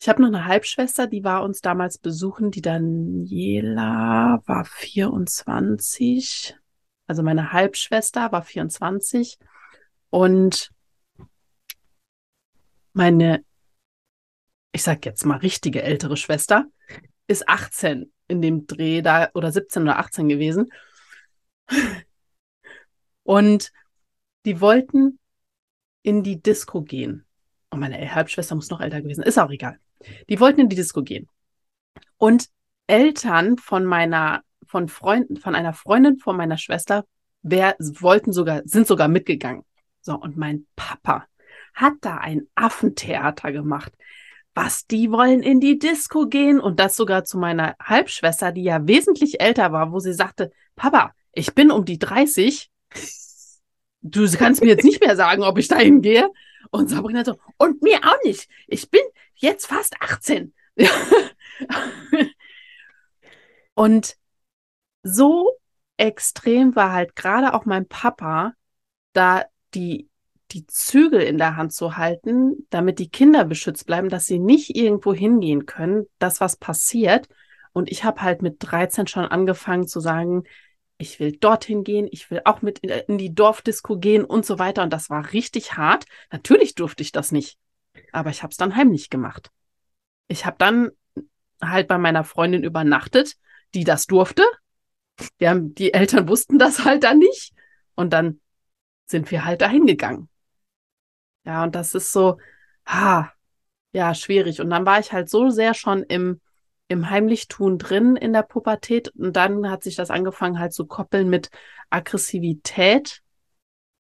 Ich 0.02 0.08
habe 0.08 0.22
noch 0.22 0.30
eine 0.30 0.46
Halbschwester, 0.46 1.08
die 1.08 1.26
war 1.26 1.44
uns 1.44 1.60
damals 1.60 1.98
besuchen, 1.98 2.52
die 2.52 2.62
Daniela 2.62 4.42
war 4.46 4.64
24. 4.64 6.56
Also 7.06 7.22
meine 7.22 7.52
Halbschwester 7.52 8.32
war 8.32 8.44
24 8.44 9.38
und 10.10 10.72
meine, 12.94 13.44
ich 14.72 14.84
sag 14.84 15.06
jetzt 15.06 15.26
mal 15.26 15.38
richtige 15.38 15.84
ältere 15.84 16.16
Schwester, 16.16 16.66
ist 17.28 17.50
18 17.50 18.10
in 18.30 18.42
dem 18.42 18.68
Dreh 18.68 19.02
da 19.02 19.30
oder 19.34 19.52
17 19.52 19.84
oder 19.84 20.00
18 20.00 20.30
gewesen. 20.30 20.72
Und 23.24 23.74
die 24.46 24.62
wollten 24.62 25.20
in 26.04 26.24
die 26.24 26.42
Disco 26.42 26.84
gehen. 26.84 27.26
Und 27.70 27.82
meine 27.82 28.16
Halbschwester 28.16 28.56
muss 28.56 28.70
noch 28.70 28.80
älter 28.80 29.02
gewesen. 29.02 29.24
Ist 29.24 29.38
auch 29.38 29.52
egal. 29.52 29.78
Die 30.30 30.40
wollten 30.40 30.62
in 30.62 30.70
die 30.70 30.76
Disco 30.76 31.04
gehen. 31.04 31.28
Und 32.18 32.48
Eltern 32.88 33.58
von 33.58 33.86
meiner, 33.86 34.42
von 34.66 34.88
Freunden, 34.88 35.38
von 35.38 35.56
einer 35.56 35.74
Freundin 35.74 36.18
von 36.18 36.36
meiner 36.36 36.58
Schwester, 36.58 37.06
wer, 37.42 37.76
wollten 37.80 38.34
sogar, 38.34 38.62
sind 38.66 38.88
sogar 38.88 39.08
mitgegangen. 39.08 39.64
So, 40.02 40.16
und 40.16 40.38
mein 40.38 40.66
Papa, 40.76 41.26
hat 41.74 41.94
da 42.02 42.18
ein 42.18 42.48
Affentheater 42.56 43.52
gemacht. 43.52 43.94
Was, 44.56 44.88
die 44.88 45.12
wollen 45.12 45.42
in 45.42 45.60
die 45.60 45.78
Disco 45.78 46.28
gehen 46.28 46.60
und 46.60 46.80
das 46.80 46.96
sogar 46.96 47.24
zu 47.24 47.38
meiner 47.38 47.76
Halbschwester, 47.82 48.52
die 48.52 48.64
ja 48.64 48.88
wesentlich 48.88 49.40
älter 49.40 49.72
war, 49.72 49.92
wo 49.92 50.00
sie 50.00 50.14
sagte, 50.14 50.52
Papa, 50.76 51.14
ich 51.32 51.54
bin 51.54 51.72
um 51.72 51.86
die 51.86 52.00
30. 52.00 52.70
Du 54.02 54.30
kannst 54.32 54.62
mir 54.62 54.70
jetzt 54.70 54.84
nicht 54.84 55.02
mehr 55.02 55.16
sagen, 55.16 55.44
ob 55.44 55.58
ich 55.58 55.68
dahin 55.68 56.02
gehe. 56.02 56.30
Und 56.72 56.90
Sabrina 56.90 57.26
so, 57.26 57.38
und 57.58 57.82
mir 57.82 58.00
auch 58.04 58.24
nicht. 58.24 58.50
Ich 58.68 58.90
bin 58.90 59.02
jetzt 59.36 59.68
fast 59.68 59.96
18. 60.02 60.54
und 63.74 64.16
so 65.04 65.58
extrem 65.98 66.76
war 66.76 66.94
halt 66.94 67.16
gerade 67.16 67.54
auch 67.54 67.66
mein 67.66 67.88
Papa, 67.88 68.54
da 69.14 69.46
die 69.74 70.10
die 70.52 70.66
Zügel 70.66 71.22
in 71.22 71.38
der 71.38 71.56
Hand 71.56 71.74
zu 71.74 71.98
halten, 71.98 72.68
damit 72.70 73.00
die 73.00 73.10
Kinder 73.10 73.46
beschützt 73.46 73.86
bleiben, 73.86 74.10
dass 74.10 74.26
sie 74.26 74.40
nicht 74.40 74.76
irgendwo 74.76 75.14
hingehen 75.14 75.66
können, 75.66 76.08
das 76.18 76.42
was 76.42 76.58
passiert. 76.58 77.28
Und 77.72 77.92
ich 77.92 78.04
habe 78.04 78.22
halt 78.22 78.42
mit 78.42 78.56
13 78.60 79.08
schon 79.08 79.26
angefangen 79.26 79.88
zu 79.88 80.00
sagen, 80.00 80.44
ich 81.02 81.20
will 81.20 81.32
dorthin 81.32 81.86
gehen, 81.86 82.10
ich 82.12 82.30
will 82.30 82.42
auch 82.44 82.62
mit 82.62 82.80
in 82.80 83.18
die 83.18 83.34
Dorfdisco 83.34 83.98
gehen 83.98 84.26
und 84.26 84.46
so 84.46 84.60
weiter. 84.60 84.84
Und 84.84 84.92
das 84.92 85.10
war 85.10 85.32
richtig 85.32 85.78
hart. 85.78 86.06
Natürlich 86.30 86.76
durfte 86.76 87.02
ich 87.02 87.14
das 87.14 87.32
nicht, 87.32 87.58
aber 88.12 88.30
ich 88.30 88.44
habe 88.44 88.52
es 88.52 88.58
dann 88.58 88.76
heimlich 88.76 89.10
gemacht. 89.10 89.50
Ich 90.28 90.46
habe 90.46 90.58
dann 90.60 90.92
halt 91.62 91.88
bei 91.88 91.98
meiner 91.98 92.26
Freundin 92.26 92.64
übernachtet, 92.64 93.38
die 93.74 93.86
das 93.86 94.08
durfte. 94.08 94.44
Die, 95.40 95.48
haben, 95.48 95.74
die 95.74 95.94
Eltern 95.94 96.28
wussten 96.28 96.60
das 96.60 96.84
halt 96.84 97.06
dann 97.06 97.20
nicht. 97.20 97.54
Und 97.96 98.12
dann 98.12 98.42
sind 99.06 99.32
wir 99.32 99.46
halt 99.46 99.62
dahin 99.62 99.86
gegangen. 99.86 100.28
Ja, 101.46 101.64
und 101.64 101.76
das 101.76 101.96
ist 101.96 102.12
so, 102.12 102.40
ha, 102.86 103.32
ja, 103.94 104.14
schwierig. 104.14 104.60
Und 104.60 104.70
dann 104.70 104.86
war 104.86 105.00
ich 105.00 105.14
halt 105.14 105.30
so 105.30 105.50
sehr 105.50 105.74
schon 105.74 106.04
im, 106.04 106.42
im 106.90 107.10
Heimlichtun 107.10 107.78
drin 107.78 108.18
in 108.18 108.34
der 108.34 108.44
Pubertät. 108.44 109.10
Und 109.10 109.36
dann 109.36 109.70
hat 109.70 109.84
sich 109.84 109.96
das 109.96 110.10
angefangen 110.10 110.60
halt 110.60 110.74
zu 110.74 110.86
koppeln 110.86 111.30
mit 111.30 111.50
Aggressivität 111.90 113.22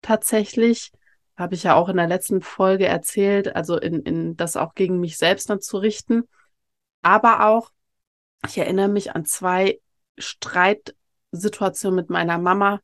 tatsächlich. 0.02 0.92
habe 1.36 1.56
ich 1.56 1.64
ja 1.64 1.76
auch 1.76 1.90
in 1.90 1.98
der 1.98 2.08
letzten 2.08 2.42
Folge 2.42 2.86
erzählt, 2.88 3.56
also 3.56 3.78
in, 3.78 4.02
in 4.04 4.38
das 4.38 4.56
auch 4.56 4.74
gegen 4.74 5.00
mich 5.02 5.18
selbst 5.18 5.50
dann 5.50 5.60
zu 5.60 5.78
richten. 5.78 6.24
Aber 7.02 7.48
auch, 7.48 7.72
ich 8.48 8.58
erinnere 8.58 8.88
mich 8.88 9.16
an 9.16 9.26
zwei 9.26 9.82
Streitsituationen 10.18 11.96
mit 11.96 12.10
meiner 12.10 12.38
Mama. 12.38 12.80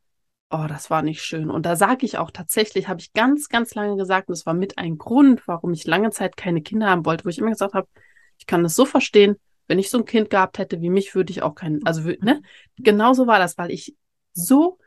Oh, 0.50 0.66
das 0.68 0.90
war 0.90 1.02
nicht 1.02 1.22
schön. 1.22 1.50
Und 1.50 1.66
da 1.66 1.76
sage 1.78 2.06
ich 2.06 2.18
auch 2.18 2.32
tatsächlich, 2.32 2.90
habe 2.90 3.00
ich 3.00 3.14
ganz, 3.14 3.48
ganz 3.48 3.74
lange 3.76 3.96
gesagt, 3.96 4.28
und 4.28 4.36
das 4.38 4.46
war 4.46 4.54
mit 4.54 4.78
ein 4.78 4.98
Grund, 4.98 5.48
warum 5.48 5.72
ich 5.72 5.86
lange 5.86 6.10
Zeit 6.10 6.36
keine 6.36 6.62
Kinder 6.62 6.90
haben 6.90 7.06
wollte, 7.06 7.24
wo 7.24 7.30
ich 7.30 7.38
immer 7.38 7.52
gesagt 7.52 7.74
habe, 7.74 7.88
ich 8.38 8.48
kann 8.48 8.64
das 8.64 8.76
so 8.76 8.86
verstehen, 8.86 9.38
wenn 9.68 9.80
ich 9.80 9.90
so 9.90 9.98
ein 10.00 10.06
Kind 10.06 10.30
gehabt 10.30 10.58
hätte 10.58 10.82
wie 10.82 10.90
mich, 10.90 11.16
würde 11.16 11.32
ich 11.32 11.42
auch 11.42 11.56
keinen, 11.56 11.86
also 11.86 12.02
ne, 12.02 12.42
genauso 12.78 13.28
war 13.28 13.40
das, 13.40 13.58
weil 13.58 13.72
ich 13.72 13.96
so 14.34 14.78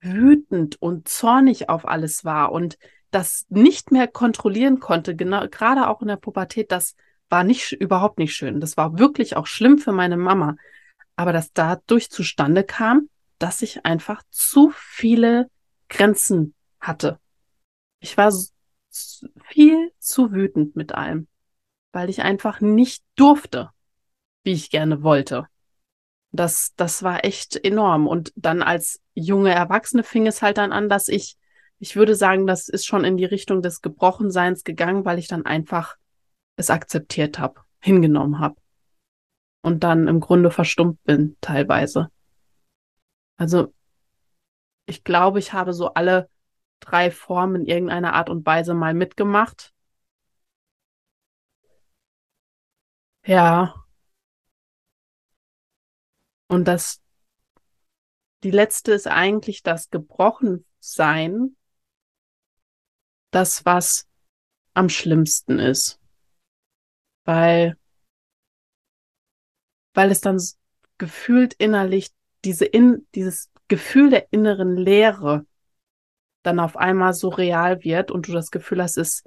wütend 0.00 0.80
und 0.80 1.08
zornig 1.08 1.68
auf 1.68 1.86
alles 1.86 2.24
war 2.24 2.52
und 2.52 2.78
das 3.10 3.46
nicht 3.50 3.92
mehr 3.92 4.08
kontrollieren 4.08 4.80
konnte, 4.80 5.14
genau, 5.14 5.46
gerade 5.48 5.88
auch 5.88 6.00
in 6.00 6.08
der 6.08 6.16
Pubertät, 6.16 6.72
das 6.72 6.96
war 7.28 7.44
nicht, 7.44 7.72
überhaupt 7.72 8.18
nicht 8.18 8.34
schön. 8.34 8.60
Das 8.60 8.76
war 8.76 8.98
wirklich 8.98 9.36
auch 9.36 9.46
schlimm 9.46 9.78
für 9.78 9.92
meine 9.92 10.16
Mama. 10.16 10.56
Aber 11.16 11.32
dass 11.32 11.52
dadurch 11.52 12.10
zustande 12.10 12.64
kam, 12.64 13.08
dass 13.38 13.62
ich 13.62 13.84
einfach 13.84 14.22
zu 14.30 14.72
viele 14.76 15.50
Grenzen 15.88 16.54
hatte. 16.80 17.18
Ich 18.00 18.16
war 18.16 18.32
viel 19.44 19.92
zu 19.98 20.32
wütend 20.32 20.76
mit 20.76 20.92
allem, 20.92 21.26
weil 21.92 22.10
ich 22.10 22.22
einfach 22.22 22.60
nicht 22.60 23.02
durfte, 23.16 23.70
wie 24.44 24.52
ich 24.52 24.70
gerne 24.70 25.02
wollte. 25.02 25.46
Das, 26.32 26.72
das 26.76 27.02
war 27.02 27.24
echt 27.24 27.56
enorm. 27.62 28.06
Und 28.06 28.32
dann 28.36 28.62
als 28.62 29.00
junge 29.14 29.52
Erwachsene 29.52 30.02
fing 30.02 30.26
es 30.26 30.42
halt 30.42 30.58
dann 30.58 30.72
an, 30.72 30.88
dass 30.88 31.08
ich, 31.08 31.36
ich 31.78 31.96
würde 31.96 32.14
sagen, 32.14 32.46
das 32.46 32.68
ist 32.68 32.86
schon 32.86 33.04
in 33.04 33.16
die 33.16 33.24
Richtung 33.24 33.62
des 33.62 33.82
Gebrochenseins 33.82 34.64
gegangen, 34.64 35.04
weil 35.04 35.18
ich 35.18 35.28
dann 35.28 35.44
einfach 35.44 35.96
es 36.56 36.70
akzeptiert 36.70 37.38
habe, 37.38 37.60
hingenommen 37.80 38.38
habe. 38.38 38.56
Und 39.62 39.84
dann 39.84 40.08
im 40.08 40.20
Grunde 40.20 40.50
verstummt 40.50 41.02
bin, 41.04 41.36
teilweise. 41.40 42.08
Also, 43.36 43.72
ich 44.86 45.04
glaube, 45.04 45.38
ich 45.38 45.52
habe 45.52 45.72
so 45.72 45.94
alle 45.94 46.28
drei 46.80 47.10
Formen 47.10 47.62
in 47.62 47.66
irgendeiner 47.66 48.14
Art 48.14 48.30
und 48.30 48.44
Weise 48.46 48.74
mal 48.74 48.94
mitgemacht. 48.94 49.72
Ja, 53.26 53.74
und 56.52 56.66
das, 56.66 57.00
die 58.42 58.50
letzte 58.50 58.92
ist 58.92 59.06
eigentlich 59.06 59.62
das 59.62 59.88
Gebrochensein, 59.88 61.56
das, 63.30 63.64
was 63.64 64.06
am 64.74 64.90
schlimmsten 64.90 65.58
ist. 65.58 65.98
Weil, 67.24 67.78
weil 69.94 70.10
es 70.10 70.20
dann 70.20 70.38
gefühlt 70.98 71.54
innerlich 71.54 72.10
diese 72.44 72.66
in, 72.66 73.06
dieses 73.14 73.50
Gefühl 73.68 74.10
der 74.10 74.30
inneren 74.30 74.76
Leere 74.76 75.46
dann 76.42 76.60
auf 76.60 76.76
einmal 76.76 77.14
so 77.14 77.30
real 77.30 77.82
wird 77.82 78.10
und 78.10 78.28
du 78.28 78.32
das 78.32 78.50
Gefühl 78.50 78.82
hast, 78.82 78.98
es 78.98 79.24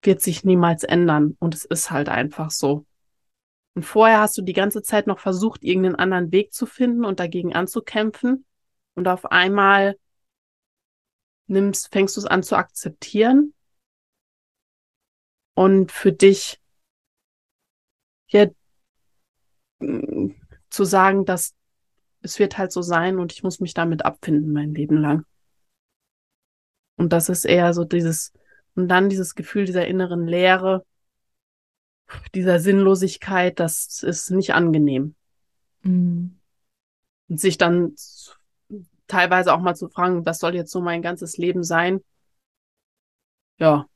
wird 0.00 0.22
sich 0.22 0.42
niemals 0.42 0.84
ändern. 0.84 1.36
Und 1.38 1.54
es 1.54 1.66
ist 1.66 1.90
halt 1.90 2.08
einfach 2.08 2.50
so. 2.50 2.86
Und 3.74 3.84
vorher 3.84 4.20
hast 4.20 4.36
du 4.36 4.42
die 4.42 4.52
ganze 4.52 4.82
Zeit 4.82 5.06
noch 5.06 5.18
versucht, 5.18 5.64
irgendeinen 5.64 5.96
anderen 5.96 6.32
Weg 6.32 6.52
zu 6.52 6.66
finden 6.66 7.04
und 7.04 7.20
dagegen 7.20 7.54
anzukämpfen. 7.54 8.44
Und 8.94 9.08
auf 9.08 9.30
einmal 9.30 9.96
nimmst, 11.46 11.90
fängst 11.92 12.16
du 12.16 12.20
es 12.20 12.26
an 12.26 12.42
zu 12.42 12.56
akzeptieren 12.56 13.54
und 15.54 15.90
für 15.90 16.12
dich 16.12 16.60
ja 18.28 18.46
zu 20.70 20.84
sagen, 20.84 21.24
dass 21.24 21.54
es 22.22 22.38
wird 22.38 22.56
halt 22.56 22.72
so 22.72 22.82
sein 22.82 23.18
und 23.18 23.32
ich 23.32 23.42
muss 23.42 23.60
mich 23.60 23.74
damit 23.74 24.04
abfinden 24.04 24.52
mein 24.52 24.74
Leben 24.74 24.96
lang. 24.96 25.24
Und 26.96 27.12
das 27.12 27.28
ist 27.28 27.44
eher 27.44 27.74
so 27.74 27.84
dieses, 27.84 28.32
und 28.74 28.88
dann 28.88 29.08
dieses 29.08 29.34
Gefühl 29.34 29.64
dieser 29.64 29.86
inneren 29.86 30.26
Leere, 30.26 30.86
dieser 32.34 32.60
Sinnlosigkeit, 32.60 33.58
das 33.58 34.02
ist 34.02 34.30
nicht 34.30 34.54
angenehm. 34.54 35.14
Mhm. 35.82 36.38
Und 37.28 37.40
sich 37.40 37.58
dann 37.58 37.94
teilweise 39.06 39.52
auch 39.52 39.60
mal 39.60 39.74
zu 39.74 39.88
fragen, 39.88 40.24
was 40.26 40.38
soll 40.38 40.54
jetzt 40.54 40.70
so 40.70 40.80
mein 40.80 41.02
ganzes 41.02 41.36
Leben 41.36 41.62
sein? 41.64 42.00
Ja, 43.58 43.86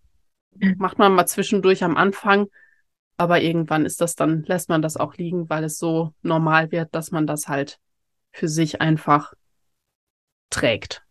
macht 0.76 0.98
man 0.98 1.14
mal 1.14 1.26
zwischendurch 1.26 1.84
am 1.84 1.96
Anfang, 1.96 2.48
aber 3.16 3.40
irgendwann 3.40 3.86
ist 3.86 4.00
das 4.00 4.14
dann, 4.14 4.42
lässt 4.44 4.68
man 4.68 4.82
das 4.82 4.96
auch 4.96 5.14
liegen, 5.16 5.48
weil 5.48 5.64
es 5.64 5.78
so 5.78 6.12
normal 6.22 6.70
wird, 6.70 6.94
dass 6.94 7.10
man 7.10 7.26
das 7.26 7.48
halt 7.48 7.78
für 8.32 8.48
sich 8.48 8.80
einfach 8.80 9.32
trägt. 10.50 11.02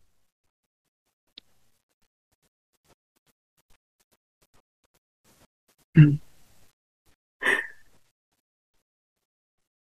Mhm. 5.96 6.20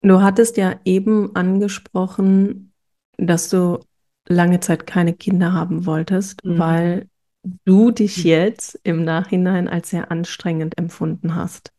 Du 0.01 0.21
hattest 0.21 0.57
ja 0.57 0.79
eben 0.83 1.35
angesprochen, 1.35 2.73
dass 3.17 3.49
du 3.49 3.79
lange 4.27 4.59
Zeit 4.59 4.87
keine 4.87 5.13
Kinder 5.13 5.53
haben 5.53 5.85
wolltest, 5.85 6.43
mhm. 6.43 6.59
weil 6.59 7.09
du 7.65 7.91
dich 7.91 8.19
mhm. 8.19 8.29
jetzt 8.29 8.79
im 8.83 9.03
Nachhinein 9.03 9.67
als 9.67 9.89
sehr 9.89 10.11
anstrengend 10.11 10.77
empfunden 10.77 11.35
hast. 11.35 11.71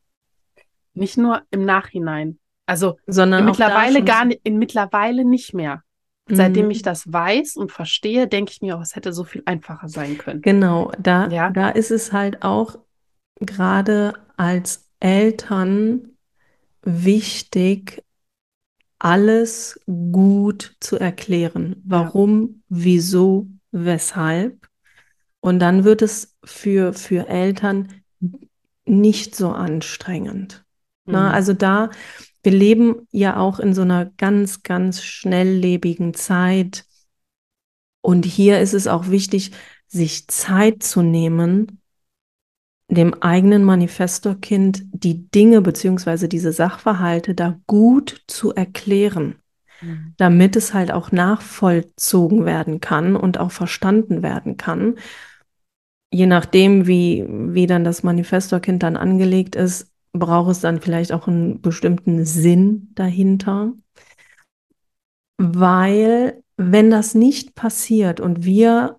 Nicht 0.95 1.17
nur 1.17 1.43
im 1.51 1.65
Nachhinein, 1.65 2.39
also 2.67 2.99
Sondern 3.07 3.45
mittlerweile 3.45 4.05
gar 4.05 4.25
nicht, 4.25 4.41
in 4.45 4.59
mittlerweile 4.59 5.25
nicht 5.25 5.55
mehr. 5.55 5.83
Seitdem 6.29 6.67
mhm. 6.67 6.71
ich 6.71 6.83
das 6.83 7.13
weiß 7.13 7.57
und 7.57 7.73
verstehe, 7.73 8.29
denke 8.29 8.53
ich 8.53 8.63
mir, 8.63 8.79
oh, 8.79 8.81
es 8.81 8.95
hätte 8.95 9.13
so 9.13 9.25
viel 9.25 9.43
einfacher 9.45 9.89
sein 9.89 10.19
können. 10.19 10.41
Genau, 10.41 10.93
da, 10.99 11.29
ja? 11.29 11.51
da 11.51 11.69
ist 11.69 11.91
es 11.91 12.13
halt 12.13 12.43
auch 12.43 12.79
gerade 13.41 14.15
als 14.37 14.89
Eltern 15.01 16.17
wichtig, 16.83 18.05
alles 19.03 19.81
gut 19.87 20.77
zu 20.79 20.97
erklären. 20.97 21.83
Warum, 21.85 22.41
ja. 22.43 22.55
wieso, 22.69 23.49
weshalb. 23.73 24.69
Und 25.41 25.59
dann 25.59 25.83
wird 25.83 26.03
es 26.03 26.37
für, 26.45 26.93
für 26.93 27.27
Eltern 27.27 27.89
nicht 28.85 29.35
so 29.35 29.51
anstrengend. 29.51 30.65
Mhm. 31.05 31.13
Na, 31.15 31.33
also 31.33 31.53
da, 31.53 31.91
wir 32.45 32.53
leben 32.53 33.09
ja 33.11 33.39
auch 33.39 33.59
in 33.59 33.75
so 33.75 33.83
einer 33.83 34.07
ganz, 34.07 34.63
ganz 34.63 35.03
schnelllebigen 35.03 36.15
Zeit. 36.15 36.85
Und 38.03 38.25
hier 38.25 38.61
ist 38.61 38.73
es 38.73 38.87
auch 38.87 39.09
wichtig, 39.09 39.51
sich 39.89 40.29
Zeit 40.29 40.85
zu 40.85 41.03
nehmen, 41.03 41.82
dem 42.95 43.15
eigenen 43.23 43.65
Manifestorkind 43.65 44.85
die 44.93 45.31
Dinge 45.31 45.61
beziehungsweise 45.63 46.29
diese 46.29 46.53
Sachverhalte 46.53 47.35
da 47.35 47.59
gut 47.67 48.23
zu 48.27 48.55
erklären, 48.55 49.37
mhm. 49.81 50.15
damit 50.19 50.57
es 50.57 50.75
halt 50.75 50.93
auch 50.93 51.13
nachvollzogen 51.13 52.45
werden 52.45 52.81
kann 52.81 53.17
und 53.17 53.39
auch 53.39 53.51
verstanden 53.51 54.23
werden 54.23 54.57
kann. 54.57 54.97
Je 56.13 56.27
nachdem, 56.27 56.87
wie, 56.87 57.25
wie 57.29 57.67
dann 57.67 57.85
das 57.85 58.03
Manifestorkind 58.03 58.83
dann 58.83 58.97
angelegt 58.97 59.57
ist, 59.57 59.91
braucht 60.13 60.51
es 60.51 60.61
dann 60.61 60.81
vielleicht 60.81 61.13
auch 61.13 61.27
einen 61.27 61.63
bestimmten 61.63 62.27
Sinn 62.27 62.91
dahinter. 62.95 63.73
Weil 65.39 66.43
wenn 66.59 66.91
das 66.91 67.15
nicht 67.15 67.55
passiert 67.55 68.21
und 68.21 68.45
wir 68.45 68.99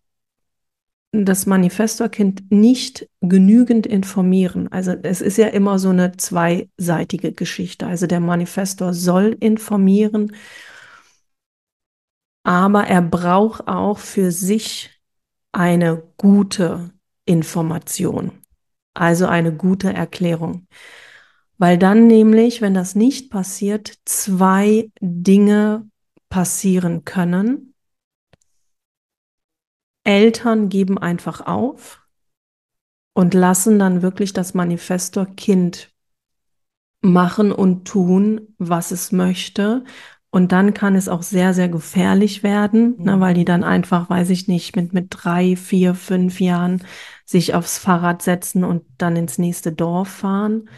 das 1.14 1.46
Manifestorkind 1.46 2.52
nicht 2.52 3.08
genügend 3.22 3.86
informieren. 3.86 4.68
Also 4.72 4.94
es 5.04 5.22
ist 5.22 5.38
ja 5.38 5.48
immer 5.48 5.78
so 5.78 5.90
eine 5.90 6.18
zweiseitige 6.18 7.34
Geschichte. 7.34 7.86
Also 7.86 8.08
der 8.08 8.20
Manifestor 8.20 8.94
soll 8.94 9.38
informieren, 9.40 10.36
aber 12.44 12.86
er 12.88 13.04
braucht 13.04 13.68
auch 13.68 14.00
für 14.00 14.32
sich 14.32 14.90
eine 15.52 16.02
gute 16.18 16.90
Information, 17.26 18.32
also 18.96 19.28
eine 19.28 19.56
gute 19.56 19.94
Erklärung. 19.94 20.68
Weil 21.60 21.78
dann 21.78 22.08
nämlich, 22.08 22.62
wenn 22.62 22.74
das 22.74 22.96
nicht 22.96 23.30
passiert, 23.30 23.94
zwei 24.04 24.90
Dinge 25.00 25.88
passieren 26.30 27.06
können 27.06 27.73
Eltern 30.04 30.70
geben 30.70 30.98
einfach 30.98 31.42
auf 31.42 32.02
und 33.14 33.34
lassen 33.34 33.80
dann 33.80 34.02
wirklich 34.02 34.34
das 34.34 34.54
Manifestor-Kind 34.54 35.92
machen 37.02 37.52
und 37.52 37.86
tun, 37.86 38.56
was 38.58 38.92
es 38.92 39.12
möchte. 39.12 39.84
Und 40.32 40.52
dann 40.52 40.74
kann 40.74 40.96
es 40.96 41.08
auch 41.08 41.22
sehr, 41.22 41.54
sehr 41.54 41.70
gefährlich 41.70 42.42
werden, 42.42 42.96
mhm. 42.98 43.04
ne, 43.04 43.20
weil 43.20 43.36
die 43.36 43.46
dann 43.46 43.64
einfach, 43.64 44.10
weiß 44.10 44.32
ich 44.32 44.48
nicht, 44.48 44.76
mit, 44.76 44.92
mit 44.92 45.08
drei, 45.12 45.56
vier, 45.56 45.94
fünf 45.94 46.40
Jahren 46.40 46.84
sich 47.26 47.54
aufs 47.54 47.78
Fahrrad 47.78 48.24
setzen 48.24 48.64
und 48.64 48.84
dann 48.98 49.16
ins 49.16 49.38
nächste 49.38 49.72
Dorf 49.72 50.10
fahren 50.10 50.70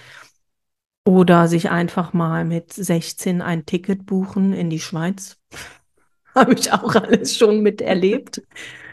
oder 1.07 1.47
sich 1.47 1.69
einfach 1.69 2.13
mal 2.13 2.43
mit 2.43 2.73
16 2.73 3.41
ein 3.41 3.65
Ticket 3.65 4.05
buchen 4.05 4.51
in 4.51 4.69
die 4.69 4.79
Schweiz. 4.79 5.37
Habe 6.35 6.55
ich 6.55 6.73
auch 6.73 6.95
alles 6.95 7.37
schon 7.37 7.61
miterlebt. 7.61 8.41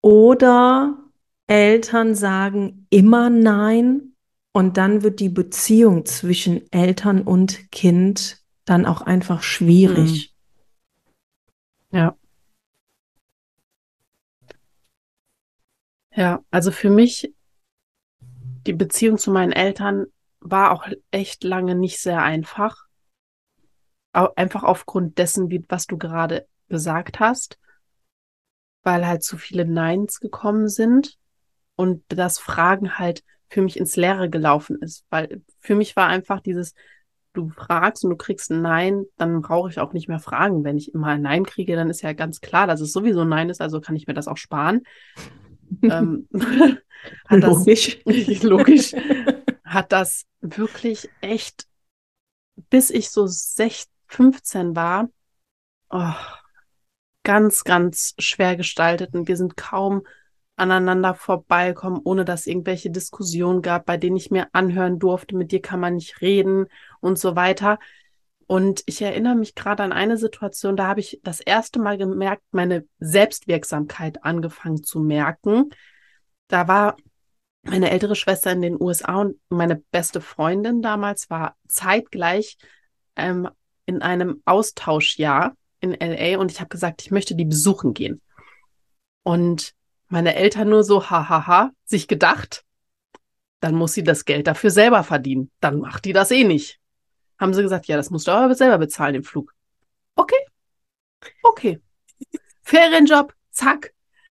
Oder 0.00 0.98
Eltern 1.46 2.14
sagen 2.14 2.86
immer 2.90 3.30
Nein 3.30 4.14
und 4.52 4.76
dann 4.76 5.02
wird 5.02 5.20
die 5.20 5.28
Beziehung 5.28 6.04
zwischen 6.04 6.70
Eltern 6.72 7.22
und 7.22 7.70
Kind 7.70 8.42
dann 8.64 8.86
auch 8.86 9.00
einfach 9.02 9.42
schwierig. 9.42 10.34
Mhm. 11.90 11.98
Ja. 11.98 12.16
Ja, 16.14 16.44
also 16.50 16.70
für 16.70 16.90
mich, 16.90 17.32
die 18.66 18.74
Beziehung 18.74 19.18
zu 19.18 19.30
meinen 19.30 19.52
Eltern 19.52 20.06
war 20.40 20.72
auch 20.72 20.86
echt 21.10 21.42
lange 21.44 21.74
nicht 21.74 22.00
sehr 22.00 22.22
einfach. 22.22 22.86
Einfach 24.12 24.62
aufgrund 24.62 25.16
dessen, 25.16 25.48
wie, 25.50 25.64
was 25.68 25.86
du 25.86 25.96
gerade 25.96 26.46
gesagt 26.68 27.18
hast, 27.18 27.58
weil 28.82 29.06
halt 29.06 29.22
zu 29.22 29.36
viele 29.36 29.64
Neins 29.64 30.20
gekommen 30.20 30.68
sind 30.68 31.18
und 31.76 32.02
das 32.08 32.38
Fragen 32.38 32.98
halt 32.98 33.22
für 33.48 33.62
mich 33.62 33.78
ins 33.78 33.96
Leere 33.96 34.30
gelaufen 34.30 34.80
ist, 34.80 35.04
weil 35.10 35.42
für 35.60 35.74
mich 35.74 35.94
war 35.94 36.08
einfach 36.08 36.40
dieses, 36.40 36.74
du 37.32 37.50
fragst 37.50 38.04
und 38.04 38.10
du 38.10 38.16
kriegst 38.16 38.50
ein 38.50 38.62
Nein, 38.62 39.04
dann 39.16 39.42
brauche 39.42 39.68
ich 39.68 39.78
auch 39.78 39.92
nicht 39.92 40.08
mehr 40.08 40.18
fragen. 40.18 40.64
Wenn 40.64 40.78
ich 40.78 40.94
immer 40.94 41.08
ein 41.08 41.22
Nein 41.22 41.44
kriege, 41.44 41.76
dann 41.76 41.90
ist 41.90 42.02
ja 42.02 42.12
ganz 42.12 42.40
klar, 42.40 42.66
dass 42.66 42.80
es 42.80 42.92
sowieso 42.92 43.22
ein 43.22 43.28
Nein 43.28 43.50
ist, 43.50 43.60
also 43.60 43.80
kann 43.80 43.96
ich 43.96 44.06
mir 44.06 44.14
das 44.14 44.28
auch 44.28 44.36
sparen. 44.36 44.82
ähm, 45.82 46.28
logisch. 47.28 48.00
Das, 48.04 48.42
logisch. 48.42 48.92
Hat 49.64 49.92
das 49.92 50.26
wirklich 50.40 51.08
echt, 51.20 51.66
bis 52.68 52.90
ich 52.90 53.10
so 53.10 53.26
16, 53.26 53.90
15 54.08 54.76
war, 54.76 55.08
oh, 55.88 56.12
ganz, 57.22 57.64
ganz 57.64 58.14
schwer 58.18 58.56
gestaltet 58.56 59.14
und 59.14 59.28
wir 59.28 59.36
sind 59.36 59.56
kaum 59.56 60.02
aneinander 60.56 61.14
vorbeikommen, 61.14 62.00
ohne 62.04 62.24
dass 62.24 62.46
irgendwelche 62.46 62.90
Diskussionen 62.90 63.62
gab, 63.62 63.86
bei 63.86 63.96
denen 63.96 64.16
ich 64.16 64.30
mir 64.30 64.48
anhören 64.52 64.98
durfte, 64.98 65.34
mit 65.36 65.50
dir 65.50 65.62
kann 65.62 65.80
man 65.80 65.94
nicht 65.94 66.20
reden 66.20 66.66
und 67.00 67.18
so 67.18 67.36
weiter. 67.36 67.78
Und 68.46 68.82
ich 68.86 69.00
erinnere 69.00 69.34
mich 69.34 69.54
gerade 69.54 69.82
an 69.82 69.92
eine 69.92 70.18
Situation, 70.18 70.76
da 70.76 70.86
habe 70.86 71.00
ich 71.00 71.20
das 71.22 71.40
erste 71.40 71.80
Mal 71.80 71.96
gemerkt, 71.96 72.42
meine 72.50 72.84
Selbstwirksamkeit 72.98 74.24
angefangen 74.24 74.82
zu 74.82 75.00
merken. 75.00 75.70
Da 76.48 76.68
war 76.68 76.96
meine 77.62 77.90
ältere 77.90 78.16
Schwester 78.16 78.52
in 78.52 78.60
den 78.60 78.80
USA 78.80 79.20
und 79.20 79.36
meine 79.48 79.76
beste 79.90 80.20
Freundin 80.20 80.82
damals 80.82 81.30
war 81.30 81.56
zeitgleich 81.66 82.58
ähm, 83.16 83.48
in 83.86 84.02
einem 84.02 84.42
Austauschjahr 84.44 85.56
in 85.82 85.94
LA 86.00 86.38
und 86.38 86.50
ich 86.50 86.60
habe 86.60 86.68
gesagt, 86.68 87.02
ich 87.02 87.10
möchte 87.10 87.34
die 87.34 87.44
besuchen 87.44 87.92
gehen. 87.92 88.20
Und 89.22 89.74
meine 90.08 90.34
Eltern 90.34 90.68
nur 90.68 90.84
so, 90.84 91.10
hahaha, 91.10 91.72
sich 91.84 92.08
gedacht, 92.08 92.64
dann 93.60 93.74
muss 93.74 93.92
sie 93.92 94.02
das 94.02 94.24
Geld 94.24 94.46
dafür 94.46 94.70
selber 94.70 95.04
verdienen. 95.04 95.50
Dann 95.60 95.80
macht 95.80 96.04
die 96.04 96.12
das 96.12 96.30
eh 96.30 96.44
nicht. 96.44 96.78
Haben 97.38 97.54
sie 97.54 97.62
gesagt, 97.62 97.86
ja, 97.86 97.96
das 97.96 98.10
musst 98.10 98.26
du 98.26 98.32
aber 98.32 98.54
selber 98.54 98.78
bezahlen, 98.78 99.14
den 99.14 99.24
Flug. 99.24 99.54
Okay. 100.14 100.38
Okay. 101.42 101.80
Ferienjob, 102.62 103.34
zack. 103.50 103.92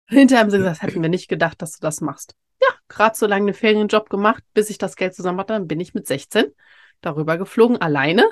Hinterher 0.08 0.43
haben 0.43 0.51
sie 0.51 0.58
gesagt, 0.58 0.81
hätten 0.81 1.01
wir 1.01 1.10
nicht 1.10 1.27
gedacht, 1.27 1.62
dass 1.62 1.73
du 1.73 1.81
das 1.81 2.01
machst. 2.01 2.36
Ja, 2.62 2.67
gerade 2.88 3.15
so 3.15 3.25
lange 3.25 3.47
einen 3.47 3.53
Ferienjob 3.53 4.10
gemacht, 4.10 4.43
bis 4.53 4.69
ich 4.69 4.77
das 4.77 4.95
Geld 4.95 5.15
zusammen 5.15 5.39
hatte, 5.39 5.53
dann 5.53 5.67
bin 5.67 5.79
ich 5.79 5.93
mit 5.93 6.08
16 6.08 6.53
darüber 7.01 7.38
geflogen, 7.38 7.77
alleine. 7.77 8.29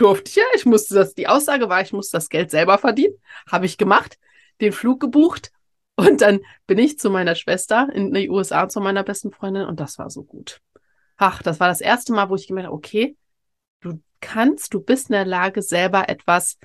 Durfte 0.02 0.30
ich 0.30 0.36
ja, 0.36 0.42
ich 0.56 0.66
musste 0.66 0.96
das, 0.96 1.14
die 1.14 1.28
Aussage 1.28 1.68
war, 1.68 1.80
ich 1.80 1.92
muss 1.92 2.10
das 2.10 2.28
Geld 2.28 2.50
selber 2.50 2.76
verdienen. 2.76 3.14
Habe 3.48 3.66
ich 3.66 3.78
gemacht 3.78 4.18
den 4.60 4.72
Flug 4.72 4.98
gebucht 4.98 5.52
und 5.94 6.20
dann 6.22 6.40
bin 6.66 6.78
ich 6.78 6.98
zu 6.98 7.08
meiner 7.08 7.36
Schwester 7.36 7.88
in 7.92 8.12
die 8.12 8.28
USA, 8.28 8.68
zu 8.68 8.80
meiner 8.80 9.04
besten 9.04 9.30
Freundin 9.30 9.64
und 9.64 9.78
das 9.78 9.98
war 9.98 10.10
so 10.10 10.24
gut. 10.24 10.60
Ach, 11.16 11.40
das 11.40 11.60
war 11.60 11.68
das 11.68 11.80
erste 11.80 12.12
Mal, 12.12 12.30
wo 12.30 12.34
ich 12.34 12.48
gemerkt 12.48 12.66
habe, 12.66 12.76
okay, 12.76 13.16
du 13.80 14.02
kannst, 14.20 14.74
du 14.74 14.80
bist 14.80 15.08
in 15.08 15.12
der 15.12 15.24
Lage, 15.24 15.62
selber 15.62 16.08
etwas 16.08 16.58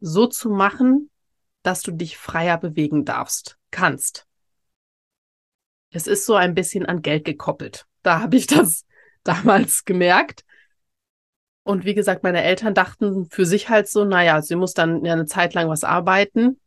so 0.00 0.26
zu 0.26 0.50
machen, 0.50 1.10
dass 1.62 1.80
du 1.80 1.92
dich 1.92 2.18
freier 2.18 2.58
bewegen 2.58 3.06
darfst, 3.06 3.56
kannst. 3.70 4.26
Es 5.88 6.06
ist 6.06 6.26
so 6.26 6.34
ein 6.34 6.54
bisschen 6.54 6.84
an 6.84 7.00
Geld 7.00 7.24
gekoppelt. 7.24 7.86
Da 8.02 8.20
habe 8.20 8.36
ich 8.36 8.46
das 8.46 8.84
damals 9.24 9.86
gemerkt. 9.86 10.44
Und 11.66 11.84
wie 11.84 11.94
gesagt, 11.94 12.22
meine 12.22 12.44
Eltern 12.44 12.74
dachten 12.74 13.24
für 13.28 13.44
sich 13.44 13.68
halt 13.68 13.88
so, 13.88 14.04
naja, 14.04 14.40
sie 14.40 14.54
muss 14.54 14.72
dann 14.72 15.04
ja 15.04 15.14
eine 15.14 15.26
Zeit 15.26 15.52
lang 15.52 15.68
was 15.68 15.82
arbeiten. 15.82 16.60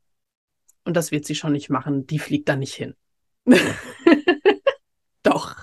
Und 0.83 0.97
das 0.97 1.11
wird 1.11 1.25
sie 1.25 1.35
schon 1.35 1.53
nicht 1.53 1.69
machen. 1.69 2.05
Die 2.05 2.19
fliegt 2.19 2.49
da 2.49 2.57
nicht 2.57 2.73
hin. 2.73 2.95
Doch. 5.23 5.55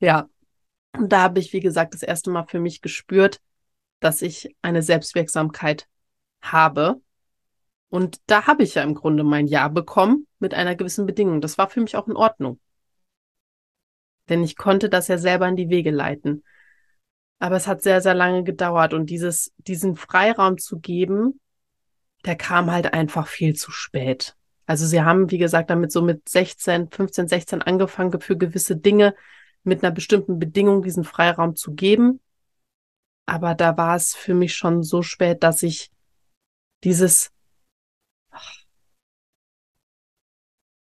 Ja. 0.00 0.28
Und 0.98 1.12
da 1.12 1.20
habe 1.20 1.38
ich, 1.38 1.52
wie 1.52 1.60
gesagt, 1.60 1.94
das 1.94 2.02
erste 2.02 2.30
Mal 2.30 2.48
für 2.48 2.58
mich 2.58 2.82
gespürt, 2.82 3.40
dass 4.00 4.22
ich 4.22 4.56
eine 4.62 4.82
Selbstwirksamkeit 4.82 5.86
habe. 6.40 7.00
Und 7.90 8.20
da 8.26 8.48
habe 8.48 8.64
ich 8.64 8.74
ja 8.74 8.82
im 8.82 8.96
Grunde 8.96 9.22
mein 9.22 9.46
Ja 9.46 9.68
bekommen 9.68 10.26
mit 10.40 10.52
einer 10.52 10.74
gewissen 10.74 11.06
Bedingung. 11.06 11.40
Das 11.40 11.58
war 11.58 11.70
für 11.70 11.80
mich 11.80 11.94
auch 11.94 12.08
in 12.08 12.16
Ordnung. 12.16 12.58
Denn 14.28 14.42
ich 14.42 14.56
konnte 14.56 14.88
das 14.88 15.06
ja 15.06 15.16
selber 15.16 15.46
in 15.46 15.54
die 15.54 15.68
Wege 15.68 15.92
leiten. 15.92 16.42
Aber 17.42 17.56
es 17.56 17.66
hat 17.66 17.82
sehr, 17.82 18.00
sehr 18.00 18.14
lange 18.14 18.44
gedauert 18.44 18.94
und 18.94 19.10
dieses, 19.10 19.52
diesen 19.58 19.96
Freiraum 19.96 20.58
zu 20.58 20.78
geben, 20.78 21.40
der 22.24 22.36
kam 22.36 22.70
halt 22.70 22.94
einfach 22.94 23.26
viel 23.26 23.56
zu 23.56 23.72
spät. 23.72 24.36
Also 24.64 24.86
sie 24.86 25.02
haben, 25.02 25.28
wie 25.32 25.38
gesagt, 25.38 25.68
damit 25.68 25.90
so 25.90 26.02
mit 26.02 26.28
16, 26.28 26.92
15, 26.92 27.26
16 27.26 27.60
angefangen, 27.60 28.20
für 28.20 28.36
gewisse 28.36 28.76
Dinge 28.76 29.16
mit 29.64 29.82
einer 29.82 29.92
bestimmten 29.92 30.38
Bedingung 30.38 30.82
diesen 30.82 31.02
Freiraum 31.02 31.56
zu 31.56 31.74
geben. 31.74 32.20
Aber 33.26 33.56
da 33.56 33.76
war 33.76 33.96
es 33.96 34.14
für 34.14 34.34
mich 34.34 34.54
schon 34.54 34.84
so 34.84 35.02
spät, 35.02 35.42
dass 35.42 35.64
ich 35.64 35.90
dieses, 36.84 37.32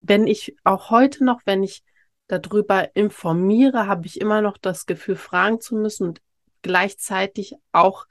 wenn 0.00 0.26
ich 0.26 0.56
auch 0.64 0.90
heute 0.90 1.24
noch, 1.24 1.42
wenn 1.44 1.62
ich 1.62 1.84
darüber 2.26 2.96
informiere, 2.96 3.86
habe 3.86 4.06
ich 4.06 4.20
immer 4.20 4.42
noch 4.42 4.58
das 4.58 4.86
Gefühl, 4.86 5.14
fragen 5.14 5.60
zu 5.60 5.76
müssen 5.76 6.08
und 6.08 6.20
gleichzeitig 6.62 7.54
auch 7.72 8.06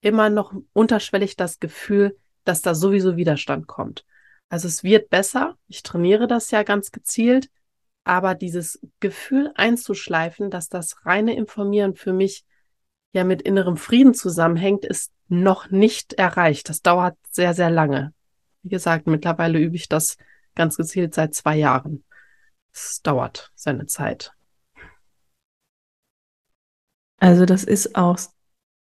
immer 0.00 0.30
noch 0.30 0.54
unterschwellig 0.72 1.36
das 1.36 1.60
Gefühl, 1.60 2.16
dass 2.44 2.62
da 2.62 2.74
sowieso 2.74 3.16
Widerstand 3.16 3.66
kommt. 3.66 4.04
Also 4.48 4.68
es 4.68 4.82
wird 4.84 5.08
besser. 5.08 5.56
Ich 5.68 5.82
trainiere 5.82 6.26
das 6.26 6.50
ja 6.50 6.62
ganz 6.62 6.90
gezielt. 6.90 7.48
Aber 8.04 8.34
dieses 8.34 8.80
Gefühl 9.00 9.52
einzuschleifen, 9.54 10.50
dass 10.50 10.68
das 10.68 11.06
reine 11.06 11.36
Informieren 11.36 11.94
für 11.94 12.12
mich 12.12 12.44
ja 13.12 13.24
mit 13.24 13.42
innerem 13.42 13.76
Frieden 13.76 14.12
zusammenhängt, 14.12 14.84
ist 14.84 15.12
noch 15.28 15.70
nicht 15.70 16.14
erreicht. 16.14 16.68
Das 16.68 16.82
dauert 16.82 17.16
sehr, 17.30 17.54
sehr 17.54 17.70
lange. 17.70 18.12
Wie 18.62 18.70
gesagt, 18.70 19.06
mittlerweile 19.06 19.58
übe 19.58 19.76
ich 19.76 19.88
das 19.88 20.16
ganz 20.54 20.76
gezielt 20.76 21.14
seit 21.14 21.34
zwei 21.34 21.56
Jahren. 21.56 22.04
Es 22.72 23.02
dauert 23.02 23.52
seine 23.54 23.86
Zeit. 23.86 24.32
Also 27.22 27.46
das 27.46 27.62
ist 27.62 27.94
auch 27.94 28.18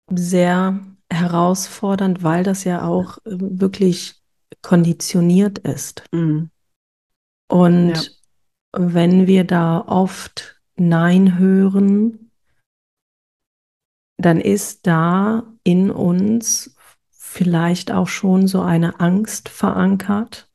sehr 0.10 0.80
herausfordernd, 1.12 2.24
weil 2.24 2.46
das 2.46 2.64
ja 2.64 2.88
auch 2.88 3.18
ähm, 3.26 3.60
wirklich 3.60 4.16
konditioniert 4.62 5.60
ist. 5.60 6.06
Mhm. 6.14 6.50
Und 7.50 7.96
ja. 7.96 8.02
wenn 8.72 9.28
wir 9.28 9.44
da 9.44 9.82
oft 9.82 10.62
Nein 10.78 11.38
hören, 11.38 12.32
dann 14.16 14.40
ist 14.40 14.88
da 14.88 15.44
in 15.66 15.92
uns 15.92 16.78
vielleicht 17.10 17.92
auch 17.92 18.08
schon 18.08 18.48
so 18.48 18.62
eine 18.62 19.02
Angst 19.02 19.50
verankert. 19.50 20.50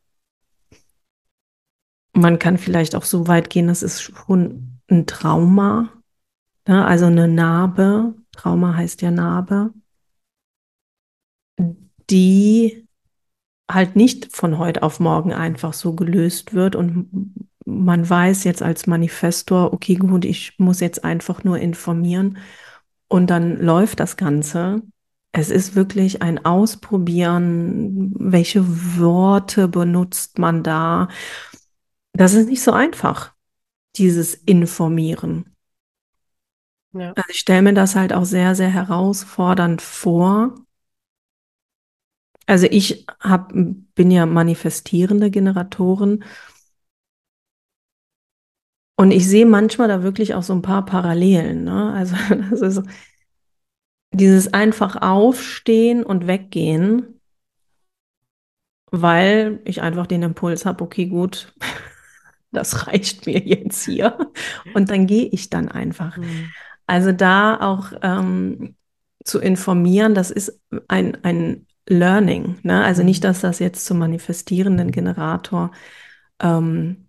Man 2.15 2.39
kann 2.39 2.57
vielleicht 2.57 2.95
auch 2.95 3.05
so 3.05 3.29
weit 3.29 3.51
gehen, 3.51 3.67
das 3.67 3.83
ist 3.83 4.01
schon 4.01 4.81
ein 4.89 5.07
Trauma, 5.07 5.91
ne? 6.67 6.87
also 6.87 7.07
eine 7.07 7.29
Narbe. 7.29 8.15
Trauma 8.33 8.75
heißt 8.75 9.03
ja 9.03 9.11
Narbe 9.11 9.73
die 12.11 12.87
halt 13.71 13.97
nicht 13.97 14.35
von 14.37 14.59
heute 14.59 14.83
auf 14.83 15.01
morgen 15.01 15.33
einfach 15.33 15.73
so 15.73 15.95
gelöst 15.95 16.55
wird 16.55 16.77
und 16.77 17.09
man 17.65 18.09
weiß 18.09 18.45
jetzt 18.45 18.63
als 18.63 18.87
Manifestor, 18.87 19.73
okay, 19.73 19.95
gut, 19.95 20.25
ich 20.27 20.59
muss 20.59 20.81
jetzt 20.81 21.03
einfach 21.05 21.45
nur 21.45 21.59
informieren 21.59 22.39
und 23.09 23.31
dann 23.31 23.59
läuft 23.59 24.01
das 24.01 24.17
Ganze. 24.17 24.83
es 25.33 25.51
ist 25.51 25.75
wirklich 25.75 26.23
ein 26.23 26.45
Ausprobieren, 26.45 28.13
welche 28.19 28.65
Worte 28.99 29.67
benutzt 29.69 30.39
man 30.39 30.63
da. 30.63 31.09
Das 32.13 32.35
ist 32.35 32.49
nicht 32.49 32.63
so 32.63 32.73
einfach, 32.73 33.33
dieses 33.97 34.35
Informieren. 34.35 35.54
Ja. 36.95 37.13
Also 37.15 37.29
ich 37.31 37.39
stelle 37.41 37.63
mir 37.63 37.75
das 37.75 37.97
halt 37.97 38.13
auch 38.13 38.25
sehr, 38.25 38.55
sehr 38.55 38.71
herausfordernd 38.71 39.83
vor. 39.83 40.55
Also 42.47 42.67
ich 42.71 43.07
hab, 43.21 43.53
bin 43.53 44.11
ja 44.11 44.27
manifestierende 44.27 45.31
Generatorin 45.31 46.25
und 48.97 49.11
ich 49.11 49.29
sehe 49.29 49.47
manchmal 49.47 49.89
da 49.89 50.03
wirklich 50.03 50.35
auch 50.35 50.43
so 50.43 50.53
ein 50.53 50.63
paar 50.63 50.85
Parallelen. 50.85 51.65
Ne? 51.65 51.93
Also 51.93 52.17
das 52.51 52.61
ist 52.61 52.83
dieses 54.13 54.53
einfach 54.55 54.97
aufstehen 55.03 56.05
und 56.05 56.27
weggehen, 56.27 57.21
weil 58.91 59.61
ich 59.65 59.83
einfach 59.83 60.07
den 60.07 60.23
Impuls 60.23 60.65
habe, 60.67 60.85
okay, 60.85 61.07
gut, 61.07 61.53
das 62.53 62.87
reicht 62.87 63.27
mir 63.27 63.41
jetzt 63.41 63.85
hier. 63.85 64.17
Und 64.75 64.91
dann 64.91 65.07
gehe 65.07 65.27
ich 65.27 65.51
dann 65.51 65.69
einfach. 65.69 66.17
Mhm. 66.17 66.53
Also 66.87 67.13
da 67.13 67.61
auch 67.61 67.93
ähm, 68.03 68.77
zu 69.25 69.41
informieren, 69.41 70.15
das 70.15 70.31
ist 70.31 70.61
ein, 70.89 71.23
ein 71.25 71.67
Learning. 71.87 72.59
Ne? 72.63 72.85
Also 72.85 73.03
nicht, 73.03 73.23
mhm. 73.23 73.29
dass 73.29 73.41
das 73.41 73.59
jetzt 73.59 73.85
zum 73.87 73.99
manifestierenden 73.99 74.91
Generator 74.91 75.71
ähm, 76.41 77.09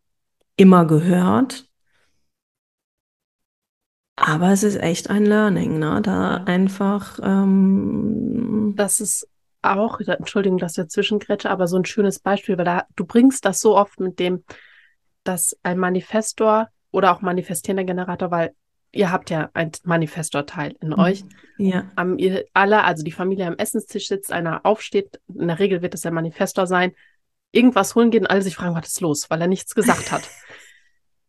immer 0.57 0.85
gehört, 0.85 1.67
aber 4.15 4.51
es 4.51 4.63
ist 4.63 4.77
echt 4.77 5.09
ein 5.09 5.25
Learning, 5.25 5.77
ne? 5.77 6.01
Da 6.01 6.35
einfach. 6.45 7.19
Ähm 7.21 8.73
das 8.75 9.01
ist 9.01 9.27
auch, 9.61 9.99
Entschuldigung, 9.99 10.57
dass 10.57 10.73
ich 10.73 10.83
dazwischen 10.83 11.19
grätsche, 11.19 11.49
aber 11.49 11.67
so 11.67 11.77
ein 11.77 11.85
schönes 11.85 12.19
Beispiel, 12.19 12.57
weil 12.57 12.65
da, 12.65 12.85
du 12.95 13.05
bringst 13.05 13.45
das 13.45 13.59
so 13.59 13.75
oft 13.75 13.99
mit 13.99 14.19
dem, 14.19 14.43
dass 15.23 15.57
ein 15.63 15.77
Manifestor 15.77 16.69
oder 16.91 17.13
auch 17.13 17.21
manifestierender 17.21 17.83
Generator, 17.83 18.31
weil 18.31 18.53
ihr 18.95 19.11
habt 19.11 19.29
ja 19.29 19.49
ein 19.53 19.71
Manifestor-Teil 19.83 20.75
in 20.81 20.89
mhm. 20.89 20.99
euch. 20.99 21.25
Ja. 21.57 21.91
Am, 21.95 22.17
ihr 22.17 22.45
alle, 22.53 22.83
also 22.83 23.03
die 23.03 23.11
Familie 23.11 23.45
am 23.45 23.57
Essenstisch 23.57 24.07
sitzt, 24.07 24.31
einer 24.31 24.65
aufsteht, 24.65 25.19
in 25.27 25.47
der 25.47 25.59
Regel 25.59 25.81
wird 25.81 25.93
es 25.93 26.01
der 26.01 26.11
Manifestor 26.11 26.65
sein, 26.65 26.93
irgendwas 27.51 27.95
holen 27.95 28.11
gehen 28.11 28.23
und 28.23 28.29
alle 28.29 28.41
sich 28.41 28.55
fragen, 28.55 28.75
was 28.75 28.87
ist 28.87 29.01
los, 29.01 29.29
weil 29.29 29.41
er 29.41 29.47
nichts 29.47 29.75
gesagt 29.75 30.11
hat. 30.11 30.29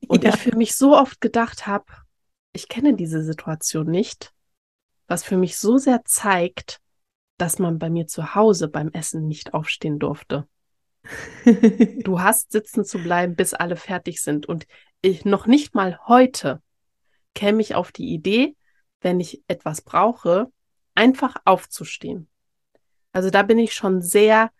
Und 0.08 0.22
ja. 0.22 0.30
ich 0.30 0.36
für 0.36 0.54
mich 0.54 0.76
so 0.76 0.96
oft 0.96 1.20
gedacht 1.20 1.66
habe, 1.66 1.86
ich 2.52 2.68
kenne 2.68 2.94
diese 2.94 3.24
Situation 3.24 3.86
nicht, 3.86 4.32
was 5.08 5.24
für 5.24 5.36
mich 5.36 5.56
so 5.56 5.78
sehr 5.78 6.04
zeigt, 6.04 6.80
dass 7.38 7.58
man 7.58 7.78
bei 7.78 7.90
mir 7.90 8.06
zu 8.06 8.34
Hause 8.34 8.68
beim 8.68 8.90
Essen 8.92 9.26
nicht 9.26 9.54
aufstehen 9.54 9.98
durfte. 9.98 10.46
du 12.04 12.20
hast 12.20 12.52
sitzen 12.52 12.84
zu 12.84 12.98
bleiben, 12.98 13.36
bis 13.36 13.54
alle 13.54 13.76
fertig 13.76 14.20
sind. 14.20 14.46
Und 14.46 14.66
ich 15.00 15.24
noch 15.24 15.46
nicht 15.46 15.74
mal 15.74 15.98
heute 16.06 16.60
käme 17.36 17.60
ich 17.60 17.76
auf 17.76 17.92
die 17.92 18.12
Idee, 18.12 18.56
wenn 19.00 19.20
ich 19.20 19.44
etwas 19.46 19.82
brauche, 19.82 20.50
einfach 20.94 21.36
aufzustehen. 21.44 22.28
Also 23.12 23.30
da 23.30 23.42
bin 23.42 23.58
ich 23.58 23.74
schon 23.74 24.02
sehr, 24.02 24.50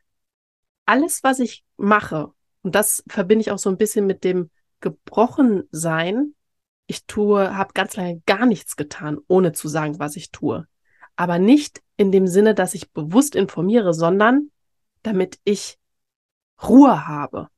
alles, 0.85 1.25
was 1.25 1.41
ich 1.41 1.65
mache, 1.77 2.33
und 2.63 2.75
das 2.75 3.03
verbinde 3.09 3.41
ich 3.41 3.51
auch 3.51 3.59
so 3.59 3.71
ein 3.71 3.79
bisschen 3.79 4.07
mit 4.07 4.23
dem 4.23 4.51
Gebrochensein, 4.81 6.35
ich 6.87 7.07
tue, 7.07 7.57
habe 7.57 7.73
ganz 7.75 7.97
lange 7.97 8.23
gar 8.27 8.47
nichts 8.47 8.77
getan, 8.77 9.19
ohne 9.27 9.53
zu 9.53 9.67
sagen, 9.67 9.99
was 9.99 10.15
ich 10.15 10.31
tue. 10.31 10.69
Aber 11.17 11.39
nicht 11.39 11.83
in 11.97 12.13
dem 12.13 12.27
Sinne, 12.27 12.55
dass 12.55 12.75
ich 12.75 12.93
bewusst 12.93 13.35
informiere, 13.35 13.95
sondern 13.95 14.51
damit 15.03 15.41
ich 15.45 15.79
Ruhe 16.63 17.09
habe. 17.09 17.49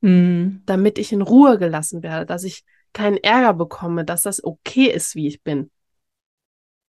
Mhm. 0.00 0.62
Damit 0.64 0.98
ich 0.98 1.12
in 1.12 1.22
Ruhe 1.22 1.58
gelassen 1.58 2.02
werde, 2.02 2.24
dass 2.24 2.44
ich 2.44 2.64
keinen 2.96 3.18
Ärger 3.18 3.54
bekomme, 3.54 4.04
dass 4.04 4.22
das 4.22 4.42
okay 4.42 4.86
ist, 4.86 5.14
wie 5.14 5.28
ich 5.28 5.42
bin. 5.42 5.70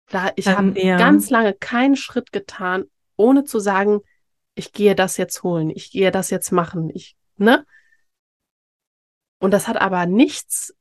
Da, 0.10 0.32
ich 0.36 0.48
habe 0.48 0.80
ja. 0.80 0.98
ganz 0.98 1.30
lange 1.30 1.54
keinen 1.54 1.96
Schritt 1.96 2.32
getan, 2.32 2.86
ohne 3.18 3.44
zu 3.44 3.60
sagen, 3.60 4.00
ich 4.56 4.72
gehe 4.72 4.96
das 4.96 5.18
jetzt 5.18 5.44
holen, 5.44 5.70
ich 5.70 5.92
gehe 5.92 6.12
das 6.12 6.30
jetzt 6.30 6.52
machen, 6.52 6.90
ich, 6.94 7.16
ne? 7.36 7.66
Und 9.40 9.52
das 9.52 9.68
hat 9.68 9.78
aber 9.78 10.06
nichts 10.06 10.74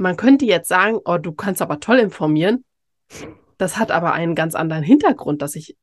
man 0.00 0.16
könnte 0.16 0.46
jetzt 0.46 0.68
sagen, 0.68 0.98
oh, 1.04 1.18
du 1.18 1.32
kannst 1.32 1.62
aber 1.62 1.78
toll 1.78 1.98
informieren. 1.98 2.64
Das 3.58 3.76
hat 3.76 3.90
aber 3.90 4.12
einen 4.12 4.34
ganz 4.34 4.54
anderen 4.54 4.82
Hintergrund, 4.82 5.42
dass 5.42 5.54
ich, 5.54 5.76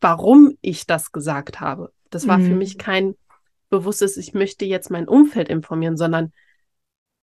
warum 0.00 0.58
ich 0.60 0.86
das 0.86 1.12
gesagt 1.12 1.60
habe. 1.60 1.92
Das 2.10 2.26
war 2.26 2.38
mhm. 2.38 2.46
für 2.46 2.54
mich 2.54 2.76
kein 2.76 3.14
bewusstes, 3.70 4.16
ich 4.16 4.34
möchte 4.34 4.64
jetzt 4.64 4.90
mein 4.90 5.08
Umfeld 5.08 5.48
informieren, 5.48 5.96
sondern 5.96 6.32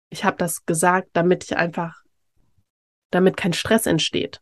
ich 0.09 0.23
habe 0.23 0.37
das 0.37 0.65
gesagt, 0.65 1.09
damit 1.13 1.43
ich 1.45 1.57
einfach, 1.57 2.03
damit 3.11 3.37
kein 3.37 3.53
Stress 3.53 3.85
entsteht. 3.85 4.41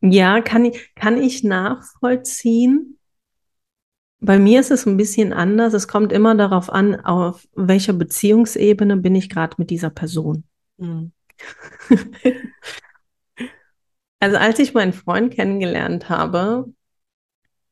Ja, 0.00 0.40
kann 0.40 0.64
ich, 0.64 0.94
kann 0.94 1.20
ich 1.20 1.42
nachvollziehen. 1.42 2.98
Bei 4.20 4.38
mir 4.38 4.60
ist 4.60 4.70
es 4.70 4.86
ein 4.86 4.96
bisschen 4.96 5.32
anders. 5.32 5.74
Es 5.74 5.88
kommt 5.88 6.12
immer 6.12 6.34
darauf 6.34 6.70
an, 6.70 7.00
auf 7.00 7.46
welcher 7.54 7.92
Beziehungsebene 7.92 8.96
bin 8.96 9.14
ich 9.14 9.28
gerade 9.28 9.56
mit 9.58 9.70
dieser 9.70 9.90
Person. 9.90 10.44
Mhm. 10.78 11.12
also 14.20 14.36
als 14.36 14.58
ich 14.58 14.74
meinen 14.74 14.92
Freund 14.92 15.34
kennengelernt 15.34 16.08
habe 16.08 16.72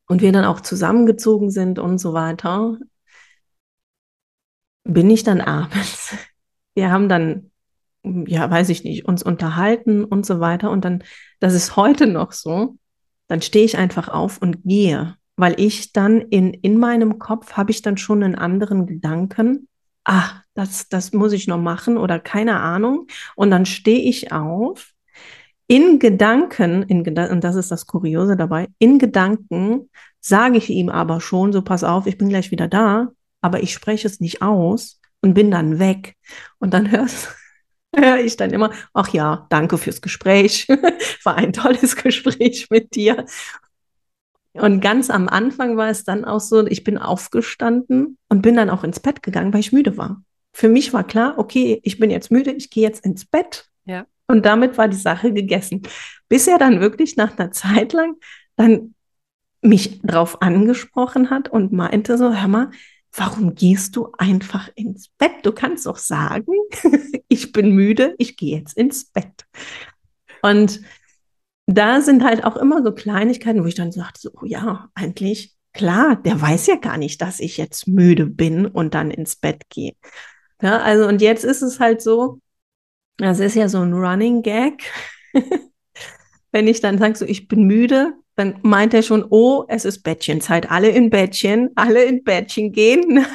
und 0.07 0.21
wir 0.21 0.31
dann 0.31 0.45
auch 0.45 0.61
zusammengezogen 0.61 1.49
sind 1.49 1.79
und 1.79 1.97
so 1.97 2.13
weiter, 2.13 2.77
bin 4.85 5.09
ich 5.09 5.23
dann 5.23 5.41
abends. 5.41 6.15
Wir 6.75 6.91
haben 6.91 7.09
dann, 7.09 7.51
ja, 8.03 8.49
weiß 8.49 8.69
ich 8.69 8.83
nicht, 8.83 9.05
uns 9.05 9.23
unterhalten 9.23 10.03
und 10.03 10.25
so 10.25 10.39
weiter. 10.39 10.71
Und 10.71 10.83
dann, 10.85 11.03
das 11.39 11.53
ist 11.53 11.75
heute 11.75 12.07
noch 12.07 12.31
so, 12.31 12.77
dann 13.27 13.41
stehe 13.41 13.65
ich 13.65 13.77
einfach 13.77 14.09
auf 14.09 14.41
und 14.41 14.63
gehe 14.63 15.15
weil 15.37 15.59
ich 15.59 15.91
dann 15.91 16.21
in, 16.21 16.53
in 16.53 16.77
meinem 16.77 17.19
Kopf 17.19 17.53
habe 17.53 17.71
ich 17.71 17.81
dann 17.81 17.97
schon 17.97 18.23
einen 18.23 18.35
anderen 18.35 18.85
Gedanken. 18.85 19.67
Ah, 20.05 20.41
das, 20.53 20.87
das 20.87 21.13
muss 21.13 21.33
ich 21.33 21.47
noch 21.47 21.57
machen 21.57 21.97
oder 21.97 22.19
keine 22.19 22.59
Ahnung. 22.59 23.07
Und 23.35 23.51
dann 23.51 23.65
stehe 23.65 23.99
ich 23.99 24.31
auf. 24.31 24.91
In 25.67 25.97
Gedanken, 25.97 26.83
in, 26.83 27.01
und 27.07 27.43
das 27.43 27.55
ist 27.55 27.71
das 27.71 27.87
Kuriose 27.87 28.37
dabei, 28.37 28.67
in 28.77 28.99
Gedanken 28.99 29.89
sage 30.21 30.57
ich 30.57 30.69
ihm 30.69 30.89
aber 30.89 31.21
schon, 31.21 31.51
so 31.53 31.63
pass 31.63 31.83
auf, 31.83 32.05
ich 32.05 32.19
bin 32.19 32.29
gleich 32.29 32.51
wieder 32.51 32.67
da, 32.67 33.09
aber 33.45 33.61
ich 33.61 33.73
spreche 33.73 34.07
es 34.07 34.19
nicht 34.19 34.41
aus 34.41 34.99
und 35.21 35.35
bin 35.35 35.51
dann 35.51 35.77
weg. 35.77 36.15
Und 36.57 36.73
dann 36.73 36.89
hörst, 36.89 37.29
höre 37.95 38.17
ich 38.17 38.37
dann 38.37 38.49
immer, 38.49 38.71
ach 38.91 39.09
ja, 39.09 39.45
danke 39.51 39.77
fürs 39.77 40.01
Gespräch, 40.01 40.67
war 41.23 41.35
ein 41.35 41.53
tolles 41.53 41.95
Gespräch 42.03 42.67
mit 42.71 42.95
dir. 42.95 43.25
Und 44.53 44.81
ganz 44.81 45.11
am 45.11 45.29
Anfang 45.29 45.77
war 45.77 45.89
es 45.89 46.05
dann 46.05 46.25
auch 46.25 46.39
so, 46.39 46.65
ich 46.65 46.83
bin 46.83 46.97
aufgestanden 46.97 48.17
und 48.29 48.41
bin 48.41 48.55
dann 48.55 48.71
auch 48.71 48.83
ins 48.83 48.99
Bett 48.99 49.21
gegangen, 49.21 49.53
weil 49.53 49.59
ich 49.59 49.71
müde 49.71 49.95
war. 49.95 50.23
Für 50.51 50.69
mich 50.69 50.91
war 50.91 51.03
klar, 51.03 51.37
okay, 51.37 51.79
ich 51.83 51.99
bin 51.99 52.09
jetzt 52.09 52.31
müde, 52.31 52.51
ich 52.51 52.71
gehe 52.71 52.83
jetzt 52.83 53.05
ins 53.05 53.25
Bett. 53.25 53.67
Ja. 53.85 54.07
Und 54.25 54.43
damit 54.43 54.79
war 54.79 54.87
die 54.87 54.97
Sache 54.97 55.31
gegessen. 55.31 55.83
Bis 56.29 56.47
er 56.47 56.57
dann 56.57 56.79
wirklich 56.79 57.15
nach 57.15 57.37
einer 57.37 57.51
Zeit 57.51 57.93
lang 57.93 58.15
dann 58.55 58.95
mich 59.61 60.01
drauf 60.01 60.41
angesprochen 60.41 61.29
hat 61.29 61.49
und 61.49 61.73
meinte 61.73 62.17
so, 62.17 62.33
hör 62.33 62.47
mal, 62.47 62.71
warum 63.15 63.55
gehst 63.55 63.95
du 63.95 64.11
einfach 64.17 64.69
ins 64.75 65.09
Bett? 65.09 65.31
Du 65.43 65.51
kannst 65.51 65.85
doch 65.85 65.97
sagen, 65.97 66.53
ich 67.27 67.51
bin 67.51 67.71
müde, 67.71 68.15
ich 68.17 68.37
gehe 68.37 68.57
jetzt 68.57 68.77
ins 68.77 69.05
Bett. 69.05 69.45
Und 70.41 70.81
da 71.65 72.01
sind 72.01 72.23
halt 72.23 72.43
auch 72.43 72.57
immer 72.57 72.83
so 72.83 72.91
Kleinigkeiten, 72.91 73.63
wo 73.63 73.67
ich 73.67 73.75
dann 73.75 73.91
sagte, 73.91 74.21
so, 74.21 74.31
oh 74.41 74.45
ja, 74.45 74.89
eigentlich 74.93 75.55
klar, 75.73 76.15
der 76.15 76.39
weiß 76.39 76.67
ja 76.67 76.75
gar 76.75 76.97
nicht, 76.97 77.21
dass 77.21 77.39
ich 77.39 77.57
jetzt 77.57 77.87
müde 77.87 78.25
bin 78.25 78.65
und 78.65 78.93
dann 78.93 79.11
ins 79.11 79.35
Bett 79.35 79.63
gehe. 79.69 79.93
Ja, 80.61 80.79
also 80.81 81.07
und 81.07 81.21
jetzt 81.21 81.43
ist 81.43 81.61
es 81.61 81.79
halt 81.79 82.01
so, 82.01 82.39
das 83.17 83.39
ist 83.39 83.55
ja 83.55 83.69
so 83.69 83.79
ein 83.79 83.93
Running 83.93 84.41
Gag. 84.41 84.83
Wenn 86.51 86.67
ich 86.67 86.79
dann 86.79 86.97
sage, 86.97 87.15
so 87.15 87.25
ich 87.25 87.47
bin 87.47 87.63
müde, 87.63 88.13
dann 88.35 88.59
meint 88.63 88.93
er 88.93 89.01
schon, 89.01 89.25
oh, 89.29 89.65
es 89.67 89.85
ist 89.85 90.03
Bettchenzeit, 90.03 90.69
alle 90.69 90.89
in 90.89 91.09
Bettchen, 91.09 91.69
alle 91.75 92.03
in 92.03 92.23
Bettchen 92.23 92.71
gehen. 92.71 93.25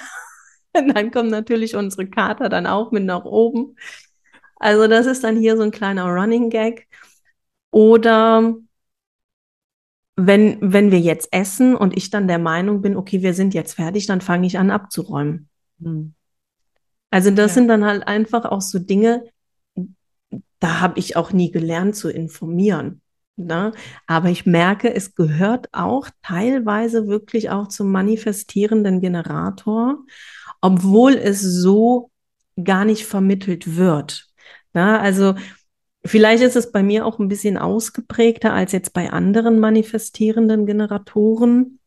und 0.77 0.89
dann 0.95 1.11
kommt 1.11 1.31
natürlich 1.31 1.75
unsere 1.75 2.07
Kater 2.07 2.49
dann 2.49 2.67
auch 2.67 2.93
mit 2.93 3.05
nach 3.05 3.25
oben. 3.25 3.77
Also 4.57 4.87
das 4.87 5.07
ist 5.07 5.25
dann 5.25 5.39
hier 5.39 5.57
so 5.57 5.63
ein 5.63 5.71
kleiner 5.71 6.05
Running 6.05 6.51
Gag. 6.51 6.87
Oder 7.71 8.55
wenn, 10.17 10.59
wenn 10.61 10.91
wir 10.91 11.01
jetzt 11.01 11.29
essen 11.33 11.75
und 11.75 11.97
ich 11.97 12.11
dann 12.11 12.29
der 12.29 12.39
Meinung 12.39 12.83
bin, 12.83 12.97
okay, 12.97 13.23
wir 13.23 13.33
sind 13.33 13.55
jetzt 13.55 13.75
fertig, 13.75 14.07
dann 14.07 14.21
fange 14.21 14.47
ich 14.47 14.59
an 14.59 14.71
abzuräumen. 14.71 15.49
Hm. 15.83 16.15
Also 17.11 17.31
das 17.31 17.53
ja. 17.53 17.55
sind 17.55 17.69
dann 17.69 17.85
halt 17.85 18.07
einfach 18.07 18.45
auch 18.45 18.61
so 18.61 18.79
Dinge, 18.79 19.25
da 20.59 20.81
habe 20.81 20.99
ich 20.99 21.17
auch 21.17 21.33
nie 21.33 21.51
gelernt 21.51 21.97
zu 21.97 22.11
informieren. 22.11 23.01
Ne? 23.46 23.72
Aber 24.07 24.29
ich 24.29 24.46
merke, 24.46 24.94
es 24.94 25.14
gehört 25.14 25.68
auch 25.72 26.09
teilweise 26.22 27.07
wirklich 27.07 27.50
auch 27.50 27.68
zum 27.68 27.90
manifestierenden 27.90 29.00
Generator, 29.00 29.98
obwohl 30.61 31.14
es 31.14 31.40
so 31.40 32.11
gar 32.62 32.85
nicht 32.85 33.07
vermittelt 33.07 33.76
wird. 33.76 34.29
Ne? 34.74 35.00
Also 35.00 35.35
vielleicht 36.05 36.42
ist 36.42 36.57
es 36.57 36.72
bei 36.72 36.83
mir 36.83 37.07
auch 37.07 37.18
ein 37.18 37.29
bisschen 37.29 37.57
ausgeprägter 37.59 38.53
als 38.53 38.72
jetzt 38.72 38.92
bei 38.92 39.11
anderen 39.11 39.59
manifestierenden 39.59 40.66
Generatoren. 40.66 41.79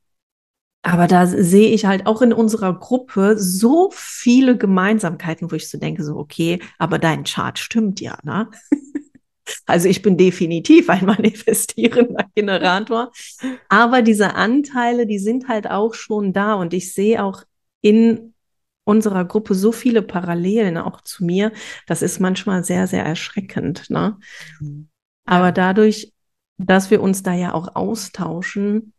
Aber 0.85 1.07
da 1.07 1.25
sehe 1.27 1.69
ich 1.69 1.85
halt 1.85 2.05
auch 2.05 2.21
in 2.21 2.33
unserer 2.33 2.77
Gruppe 2.77 3.37
so 3.37 3.89
viele 3.93 4.57
Gemeinsamkeiten, 4.57 5.49
wo 5.49 5.55
ich 5.55 5.69
so 5.69 5.77
denke, 5.77 6.03
so, 6.03 6.17
okay, 6.17 6.59
aber 6.77 6.99
dein 6.99 7.23
Chart 7.23 7.57
stimmt 7.57 8.01
ja, 8.01 8.17
ne? 8.23 8.49
Also 9.65 9.87
ich 9.87 10.01
bin 10.01 10.17
definitiv 10.17 10.89
ein 10.89 11.05
manifestierender 11.05 12.25
Generator. 12.35 13.11
Aber 13.69 14.01
diese 14.01 14.35
Anteile, 14.35 15.05
die 15.05 15.19
sind 15.19 15.47
halt 15.47 15.69
auch 15.69 15.93
schon 15.93 16.33
da. 16.33 16.53
Und 16.53 16.73
ich 16.73 16.93
sehe 16.93 17.23
auch 17.23 17.43
in 17.81 18.33
unserer 18.85 19.25
Gruppe 19.25 19.55
so 19.55 19.71
viele 19.71 20.01
Parallelen 20.01 20.77
auch 20.77 21.01
zu 21.01 21.23
mir. 21.23 21.51
Das 21.87 22.01
ist 22.01 22.19
manchmal 22.19 22.63
sehr, 22.63 22.87
sehr 22.87 23.05
erschreckend. 23.05 23.89
Ne? 23.89 24.17
Mhm. 24.59 24.89
Aber 25.25 25.51
dadurch, 25.51 26.13
dass 26.57 26.91
wir 26.91 27.01
uns 27.01 27.23
da 27.23 27.33
ja 27.33 27.53
auch 27.53 27.75
austauschen, 27.75 28.93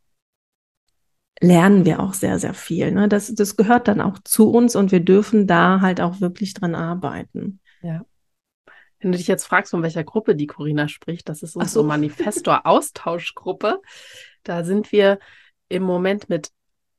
lernen 1.41 1.85
wir 1.85 2.01
auch 2.01 2.15
sehr, 2.15 2.39
sehr 2.39 2.55
viel. 2.55 2.93
Ne? 2.93 3.09
Das, 3.09 3.35
das 3.35 3.57
gehört 3.57 3.89
dann 3.89 4.01
auch 4.01 4.19
zu 4.25 4.51
uns 4.51 4.77
und 4.77 4.93
wir 4.93 5.01
dürfen 5.01 5.47
da 5.47 5.81
halt 5.81 6.01
auch 6.01 6.21
wirklich 6.21 6.55
dran 6.55 6.75
arbeiten. 6.75 7.61
Ja. 7.83 8.05
Wenn 9.01 9.13
du 9.13 9.19
dich 9.19 9.27
jetzt 9.27 9.45
fragst, 9.45 9.71
von 9.71 9.83
welcher 9.83 10.05
Gruppe 10.05 10.35
die 10.35 10.47
Corinna 10.47 10.89
spricht, 10.89 11.29
das 11.29 11.43
ist 11.43 11.57
unsere 11.57 11.69
so. 11.69 11.83
Manifestor-Austauschgruppe. 11.85 13.81
Da 14.47 14.63
sind 14.63 14.93
wir 14.93 15.21
im 15.71 15.85
Moment 15.85 16.29
mit 16.29 16.51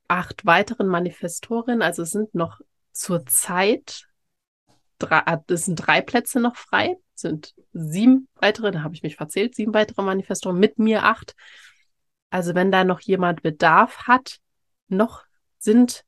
acht 0.08 0.48
weiteren 0.48 0.88
Manifestorinnen. 0.88 1.84
Also 1.84 2.02
es 2.02 2.10
sind 2.10 2.34
noch 2.34 2.60
zur 2.92 3.26
Zeit 3.28 4.08
drei, 5.00 5.22
ah, 5.26 5.44
es 5.48 5.66
sind 5.66 5.76
drei 5.76 6.02
Plätze 6.02 6.40
noch 6.40 6.56
frei, 6.56 6.96
es 7.14 7.22
sind 7.22 7.54
sieben 7.74 8.28
weitere, 8.36 8.72
da 8.72 8.84
habe 8.84 8.96
ich 8.96 9.04
mich 9.04 9.16
verzählt, 9.16 9.56
sieben 9.56 9.74
weitere 9.74 10.02
Manifestoren, 10.02 10.58
mit 10.58 10.80
mir 10.80 11.04
acht. 11.04 11.36
Also 12.30 12.56
wenn 12.56 12.72
da 12.72 12.84
noch 12.84 13.02
jemand 13.02 13.42
Bedarf 13.42 14.08
hat, 14.08 14.38
noch 14.88 15.24
sind, 15.58 16.04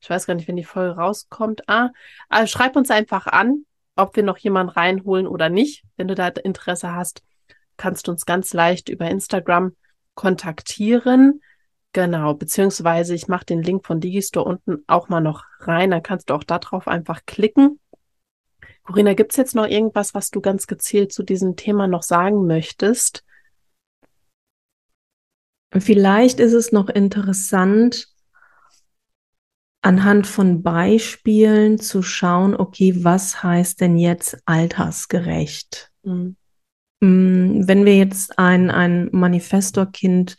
ich 0.00 0.10
weiß 0.10 0.26
gar 0.26 0.34
nicht, 0.34 0.48
wenn 0.48 0.56
die 0.56 0.64
Folge 0.64 0.96
rauskommt, 0.96 1.68
ah, 1.68 1.90
also 2.28 2.46
schreib 2.46 2.76
uns 2.76 2.90
einfach 2.90 3.26
an 3.26 3.64
ob 3.96 4.16
wir 4.16 4.22
noch 4.22 4.38
jemanden 4.38 4.72
reinholen 4.72 5.26
oder 5.26 5.48
nicht. 5.48 5.84
Wenn 5.96 6.08
du 6.08 6.14
da 6.14 6.28
Interesse 6.28 6.94
hast, 6.94 7.22
kannst 7.76 8.06
du 8.06 8.12
uns 8.12 8.26
ganz 8.26 8.52
leicht 8.52 8.88
über 8.88 9.08
Instagram 9.10 9.76
kontaktieren. 10.14 11.40
Genau, 11.92 12.34
beziehungsweise 12.34 13.14
ich 13.14 13.28
mache 13.28 13.44
den 13.44 13.62
Link 13.62 13.86
von 13.86 14.00
Digistore 14.00 14.48
unten 14.48 14.84
auch 14.86 15.08
mal 15.08 15.20
noch 15.20 15.44
rein. 15.60 15.90
Dann 15.90 16.02
kannst 16.02 16.30
du 16.30 16.34
auch 16.34 16.44
darauf 16.44 16.88
einfach 16.88 17.26
klicken. 17.26 17.80
Corinna, 18.84 19.14
gibt 19.14 19.32
es 19.32 19.36
jetzt 19.36 19.54
noch 19.54 19.66
irgendwas, 19.66 20.14
was 20.14 20.30
du 20.30 20.40
ganz 20.40 20.66
gezielt 20.66 21.12
zu 21.12 21.22
diesem 21.22 21.56
Thema 21.56 21.86
noch 21.86 22.02
sagen 22.02 22.46
möchtest? 22.46 23.24
Vielleicht 25.74 26.40
ist 26.40 26.52
es 26.52 26.72
noch 26.72 26.88
interessant, 26.88 28.11
anhand 29.82 30.26
von 30.26 30.62
Beispielen 30.62 31.78
zu 31.78 32.02
schauen, 32.02 32.54
okay, 32.56 33.04
was 33.04 33.42
heißt 33.42 33.80
denn 33.80 33.96
jetzt 33.96 34.38
altersgerecht? 34.46 35.90
Mhm. 36.04 36.36
Wenn 37.00 37.84
wir 37.84 37.96
jetzt 37.96 38.38
ein, 38.38 38.70
ein 38.70 39.08
Manifestorkind 39.10 40.36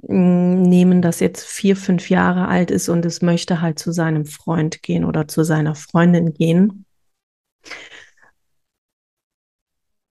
mm, 0.00 0.62
nehmen, 0.62 1.02
das 1.02 1.20
jetzt 1.20 1.44
vier, 1.44 1.76
fünf 1.76 2.08
Jahre 2.08 2.48
alt 2.48 2.70
ist 2.70 2.88
und 2.88 3.04
es 3.04 3.20
möchte 3.20 3.60
halt 3.60 3.78
zu 3.78 3.92
seinem 3.92 4.24
Freund 4.24 4.82
gehen 4.82 5.04
oder 5.04 5.28
zu 5.28 5.44
seiner 5.44 5.74
Freundin 5.74 6.32
gehen, 6.32 6.86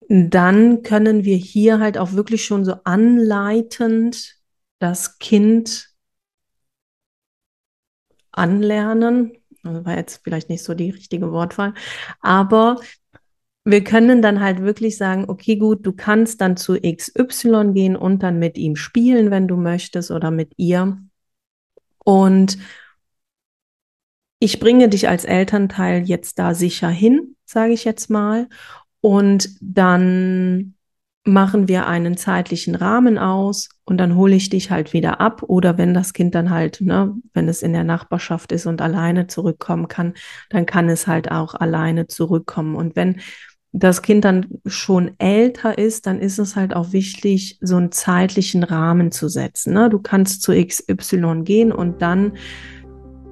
dann 0.07 0.83
können 0.83 1.23
wir 1.23 1.37
hier 1.37 1.79
halt 1.79 1.97
auch 1.97 2.13
wirklich 2.13 2.45
schon 2.45 2.63
so 2.63 2.75
anleitend 2.83 4.35
das 4.77 5.17
Kind 5.17 5.94
anlernen. 8.37 9.33
Das 9.63 9.85
war 9.85 9.97
jetzt 9.97 10.21
vielleicht 10.23 10.49
nicht 10.49 10.63
so 10.63 10.73
die 10.73 10.91
richtige 10.91 11.31
Wortwahl, 11.31 11.73
aber 12.21 12.77
wir 13.65 13.83
können 13.83 14.21
dann 14.21 14.41
halt 14.41 14.61
wirklich 14.61 14.95
sagen, 14.95 15.25
okay, 15.27 15.55
gut, 15.55 15.85
du 15.85 15.91
kannst 15.91 16.39
dann 16.39 16.55
zu 16.55 16.75
XY 16.79 17.71
gehen 17.73 17.95
und 17.95 18.21
dann 18.21 18.37
mit 18.37 18.57
ihm 18.59 18.75
spielen, 18.75 19.31
wenn 19.31 19.47
du 19.47 19.57
möchtest, 19.57 20.11
oder 20.11 20.29
mit 20.29 20.53
ihr. 20.57 20.99
Und 22.03 22.59
ich 24.37 24.59
bringe 24.59 24.87
dich 24.87 25.09
als 25.09 25.25
Elternteil 25.25 26.03
jetzt 26.03 26.37
da 26.37 26.53
sicher 26.53 26.89
hin, 26.89 27.35
sage 27.45 27.73
ich 27.73 27.85
jetzt 27.85 28.11
mal. 28.11 28.47
Und 29.01 29.49
dann 29.61 30.74
machen 31.25 31.67
wir 31.67 31.87
einen 31.87 32.17
zeitlichen 32.17 32.75
Rahmen 32.75 33.17
aus 33.17 33.69
und 33.83 33.97
dann 33.97 34.15
hole 34.15 34.35
ich 34.35 34.49
dich 34.49 34.69
halt 34.69 34.93
wieder 34.93 35.19
ab. 35.19 35.41
Oder 35.47 35.77
wenn 35.77 35.95
das 35.95 36.13
Kind 36.13 36.35
dann 36.35 36.51
halt, 36.51 36.81
ne, 36.81 37.15
wenn 37.33 37.49
es 37.49 37.63
in 37.63 37.73
der 37.73 37.83
Nachbarschaft 37.83 38.51
ist 38.51 38.67
und 38.67 38.79
alleine 38.79 39.25
zurückkommen 39.25 39.87
kann, 39.87 40.13
dann 40.49 40.67
kann 40.67 40.87
es 40.87 41.07
halt 41.07 41.31
auch 41.31 41.55
alleine 41.55 42.05
zurückkommen. 42.07 42.75
Und 42.75 42.95
wenn 42.95 43.21
das 43.73 44.03
Kind 44.03 44.23
dann 44.23 44.45
schon 44.67 45.11
älter 45.17 45.77
ist, 45.77 46.05
dann 46.05 46.19
ist 46.19 46.37
es 46.37 46.55
halt 46.55 46.75
auch 46.75 46.93
wichtig, 46.93 47.57
so 47.59 47.75
einen 47.75 47.91
zeitlichen 47.91 48.63
Rahmen 48.63 49.11
zu 49.11 49.27
setzen. 49.27 49.73
Ne? 49.73 49.89
Du 49.89 49.99
kannst 49.99 50.43
zu 50.43 50.53
XY 50.53 51.41
gehen 51.43 51.71
und 51.71 52.03
dann, 52.03 52.33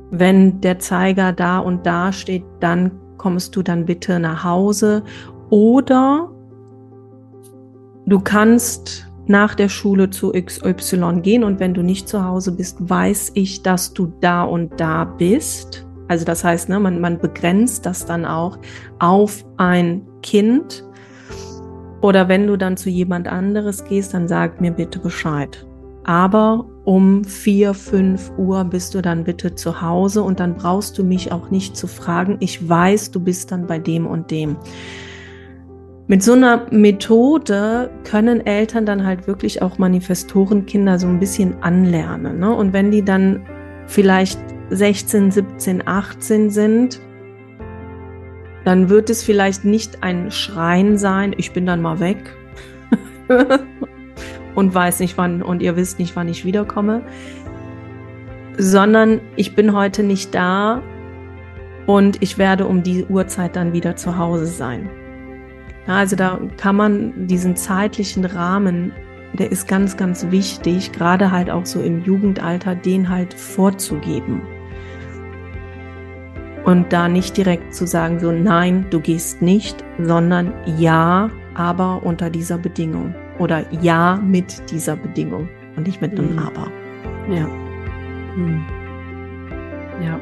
wenn 0.09 0.59
der 0.61 0.79
Zeiger 0.79 1.31
da 1.31 1.59
und 1.59 1.85
da 1.85 2.11
steht, 2.11 2.43
dann 2.59 2.91
kommst 3.17 3.55
du 3.55 3.61
dann 3.61 3.85
bitte 3.85 4.19
nach 4.19 4.43
Hause. 4.43 5.03
Oder 5.49 6.32
Du 8.05 8.19
kannst 8.19 9.07
nach 9.27 9.55
der 9.55 9.69
Schule 9.69 10.09
zu 10.09 10.31
XY 10.33 11.21
gehen 11.21 11.43
und 11.43 11.59
wenn 11.59 11.73
du 11.73 11.81
nicht 11.81 12.09
zu 12.09 12.23
Hause 12.25 12.51
bist, 12.51 12.77
weiß 12.79 13.31
ich, 13.35 13.63
dass 13.63 13.93
du 13.93 14.11
da 14.19 14.43
und 14.43 14.79
da 14.79 15.05
bist. 15.05 15.87
Also 16.09 16.25
das 16.25 16.43
heißt, 16.43 16.67
ne, 16.67 16.79
man, 16.79 16.99
man 16.99 17.17
begrenzt 17.17 17.85
das 17.85 18.05
dann 18.05 18.25
auch 18.25 18.57
auf 18.99 19.45
ein 19.57 20.01
Kind. 20.21 20.83
Oder 22.01 22.27
wenn 22.27 22.47
du 22.47 22.57
dann 22.57 22.75
zu 22.75 22.89
jemand 22.89 23.29
anderes 23.29 23.85
gehst, 23.85 24.13
dann 24.13 24.27
sag 24.27 24.59
mir 24.59 24.71
bitte 24.71 24.99
Bescheid. 24.99 25.65
Aber 26.03 26.65
um 26.83 27.23
vier, 27.23 27.73
fünf 27.73 28.33
Uhr 28.37 28.65
bist 28.65 28.93
du 28.93 29.01
dann 29.01 29.23
bitte 29.23 29.55
zu 29.55 29.81
Hause 29.81 30.21
und 30.21 30.41
dann 30.41 30.55
brauchst 30.55 30.97
du 30.97 31.03
mich 31.05 31.31
auch 31.31 31.49
nicht 31.49 31.77
zu 31.77 31.87
fragen. 31.87 32.35
Ich 32.41 32.67
weiß, 32.67 33.11
du 33.11 33.21
bist 33.21 33.53
dann 33.53 33.67
bei 33.67 33.79
dem 33.79 34.05
und 34.05 34.29
dem. 34.29 34.57
Mit 36.07 36.21
so 36.21 36.33
einer 36.33 36.65
Methode 36.69 37.89
können 38.03 38.45
Eltern 38.45 38.85
dann 38.85 39.05
halt 39.05 39.25
wirklich 39.25 39.61
auch 39.61 39.77
Manifestorenkinder 39.77 40.99
so 40.99 41.07
ein 41.07 41.19
bisschen 41.19 41.63
anlernen. 41.63 42.39
Ne? 42.39 42.53
Und 42.53 42.73
wenn 42.73 42.91
die 42.91 43.05
dann 43.05 43.45
vielleicht 43.87 44.37
16, 44.69 45.31
17, 45.31 45.87
18 45.87 46.49
sind, 46.49 46.99
dann 48.65 48.89
wird 48.89 49.09
es 49.09 49.23
vielleicht 49.23 49.63
nicht 49.63 50.03
ein 50.03 50.29
Schreien 50.29 50.97
sein, 50.97 51.33
ich 51.37 51.53
bin 51.53 51.65
dann 51.65 51.81
mal 51.81 52.01
weg 52.01 52.35
und 54.55 54.73
weiß 54.73 54.99
nicht 54.99 55.17
wann 55.17 55.41
und 55.41 55.61
ihr 55.61 55.77
wisst 55.77 55.99
nicht, 55.99 56.15
wann 56.15 56.27
ich 56.27 56.43
wiederkomme, 56.43 57.01
sondern 58.57 59.21
ich 59.37 59.55
bin 59.55 59.73
heute 59.73 60.03
nicht 60.03 60.35
da 60.35 60.81
und 61.87 62.21
ich 62.21 62.37
werde 62.37 62.65
um 62.65 62.83
die 62.83 63.05
Uhrzeit 63.05 63.55
dann 63.55 63.73
wieder 63.73 63.95
zu 63.95 64.17
Hause 64.17 64.47
sein. 64.47 64.89
Ja, 65.87 65.97
also 65.97 66.15
da 66.15 66.39
kann 66.57 66.75
man 66.75 67.27
diesen 67.27 67.55
zeitlichen 67.55 68.25
Rahmen, 68.25 68.93
der 69.33 69.51
ist 69.51 69.67
ganz, 69.67 69.97
ganz 69.97 70.29
wichtig, 70.29 70.91
gerade 70.91 71.31
halt 71.31 71.49
auch 71.49 71.65
so 71.65 71.81
im 71.81 72.03
Jugendalter, 72.03 72.75
den 72.75 73.09
halt 73.09 73.33
vorzugeben. 73.33 74.41
Und 76.65 76.93
da 76.93 77.09
nicht 77.09 77.35
direkt 77.35 77.73
zu 77.73 77.85
sagen, 77.85 78.19
so 78.19 78.31
nein, 78.31 78.85
du 78.89 79.01
gehst 79.01 79.41
nicht, 79.41 79.83
sondern 79.99 80.53
ja, 80.77 81.29
aber 81.55 82.03
unter 82.03 82.29
dieser 82.29 82.57
Bedingung. 82.57 83.13
Oder 83.39 83.65
ja 83.81 84.21
mit 84.23 84.71
dieser 84.71 84.95
Bedingung 84.95 85.49
und 85.75 85.87
nicht 85.87 86.01
mit 86.01 86.17
einem 86.17 86.33
mhm. 86.33 86.39
Aber. 86.39 86.67
Ja. 87.29 87.47
Mhm. 88.37 88.63
Ja. 90.01 90.19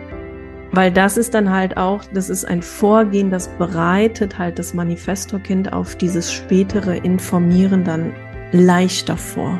Weil 0.74 0.92
das 0.92 1.18
ist 1.18 1.34
dann 1.34 1.50
halt 1.50 1.76
auch, 1.76 2.04
das 2.14 2.30
ist 2.30 2.46
ein 2.46 2.62
Vorgehen, 2.62 3.30
das 3.30 3.50
bereitet 3.50 4.38
halt 4.38 4.58
das 4.58 4.74
Manifestorkind 4.74 5.74
auf 5.74 5.96
dieses 5.96 6.32
spätere 6.32 6.96
Informieren 6.98 7.84
dann 7.84 8.14
leichter 8.54 9.18
vor. 9.18 9.60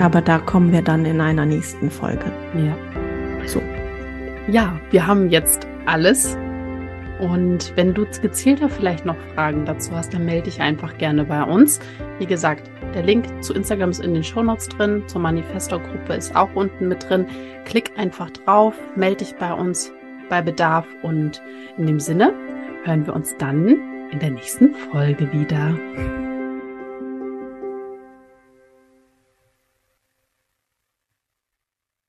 Aber 0.00 0.22
da 0.22 0.38
kommen 0.38 0.72
wir 0.72 0.82
dann 0.82 1.04
in 1.04 1.20
einer 1.20 1.44
nächsten 1.44 1.90
Folge. 1.90 2.24
Ja. 2.54 2.76
So. 3.46 3.60
Ja, 4.48 4.80
wir 4.90 5.06
haben 5.06 5.28
jetzt 5.28 5.66
alles. 5.84 6.38
Und 7.18 7.76
wenn 7.76 7.92
du 7.92 8.06
gezielter 8.06 8.70
vielleicht 8.70 9.04
noch 9.04 9.16
Fragen 9.34 9.66
dazu 9.66 9.94
hast, 9.94 10.14
dann 10.14 10.24
melde 10.24 10.44
dich 10.44 10.62
einfach 10.62 10.96
gerne 10.96 11.24
bei 11.24 11.42
uns. 11.42 11.78
Wie 12.18 12.24
gesagt, 12.24 12.70
der 12.94 13.02
Link 13.02 13.26
zu 13.42 13.52
Instagram 13.52 13.90
ist 13.90 14.02
in 14.02 14.14
den 14.14 14.24
Shownotes 14.24 14.70
drin, 14.70 15.02
zur 15.06 15.20
Manifestor-Gruppe 15.20 16.14
ist 16.14 16.34
auch 16.34 16.48
unten 16.54 16.88
mit 16.88 17.06
drin. 17.06 17.26
Klick 17.66 17.92
einfach 17.98 18.30
drauf, 18.30 18.74
melde 18.96 19.18
dich 19.18 19.36
bei 19.36 19.52
uns, 19.52 19.92
bei 20.30 20.40
Bedarf. 20.40 20.86
Und 21.02 21.42
in 21.76 21.86
dem 21.86 22.00
Sinne 22.00 22.32
hören 22.84 23.06
wir 23.06 23.14
uns 23.14 23.36
dann 23.36 23.68
in 24.10 24.18
der 24.18 24.30
nächsten 24.30 24.74
Folge 24.74 25.30
wieder. 25.32 25.74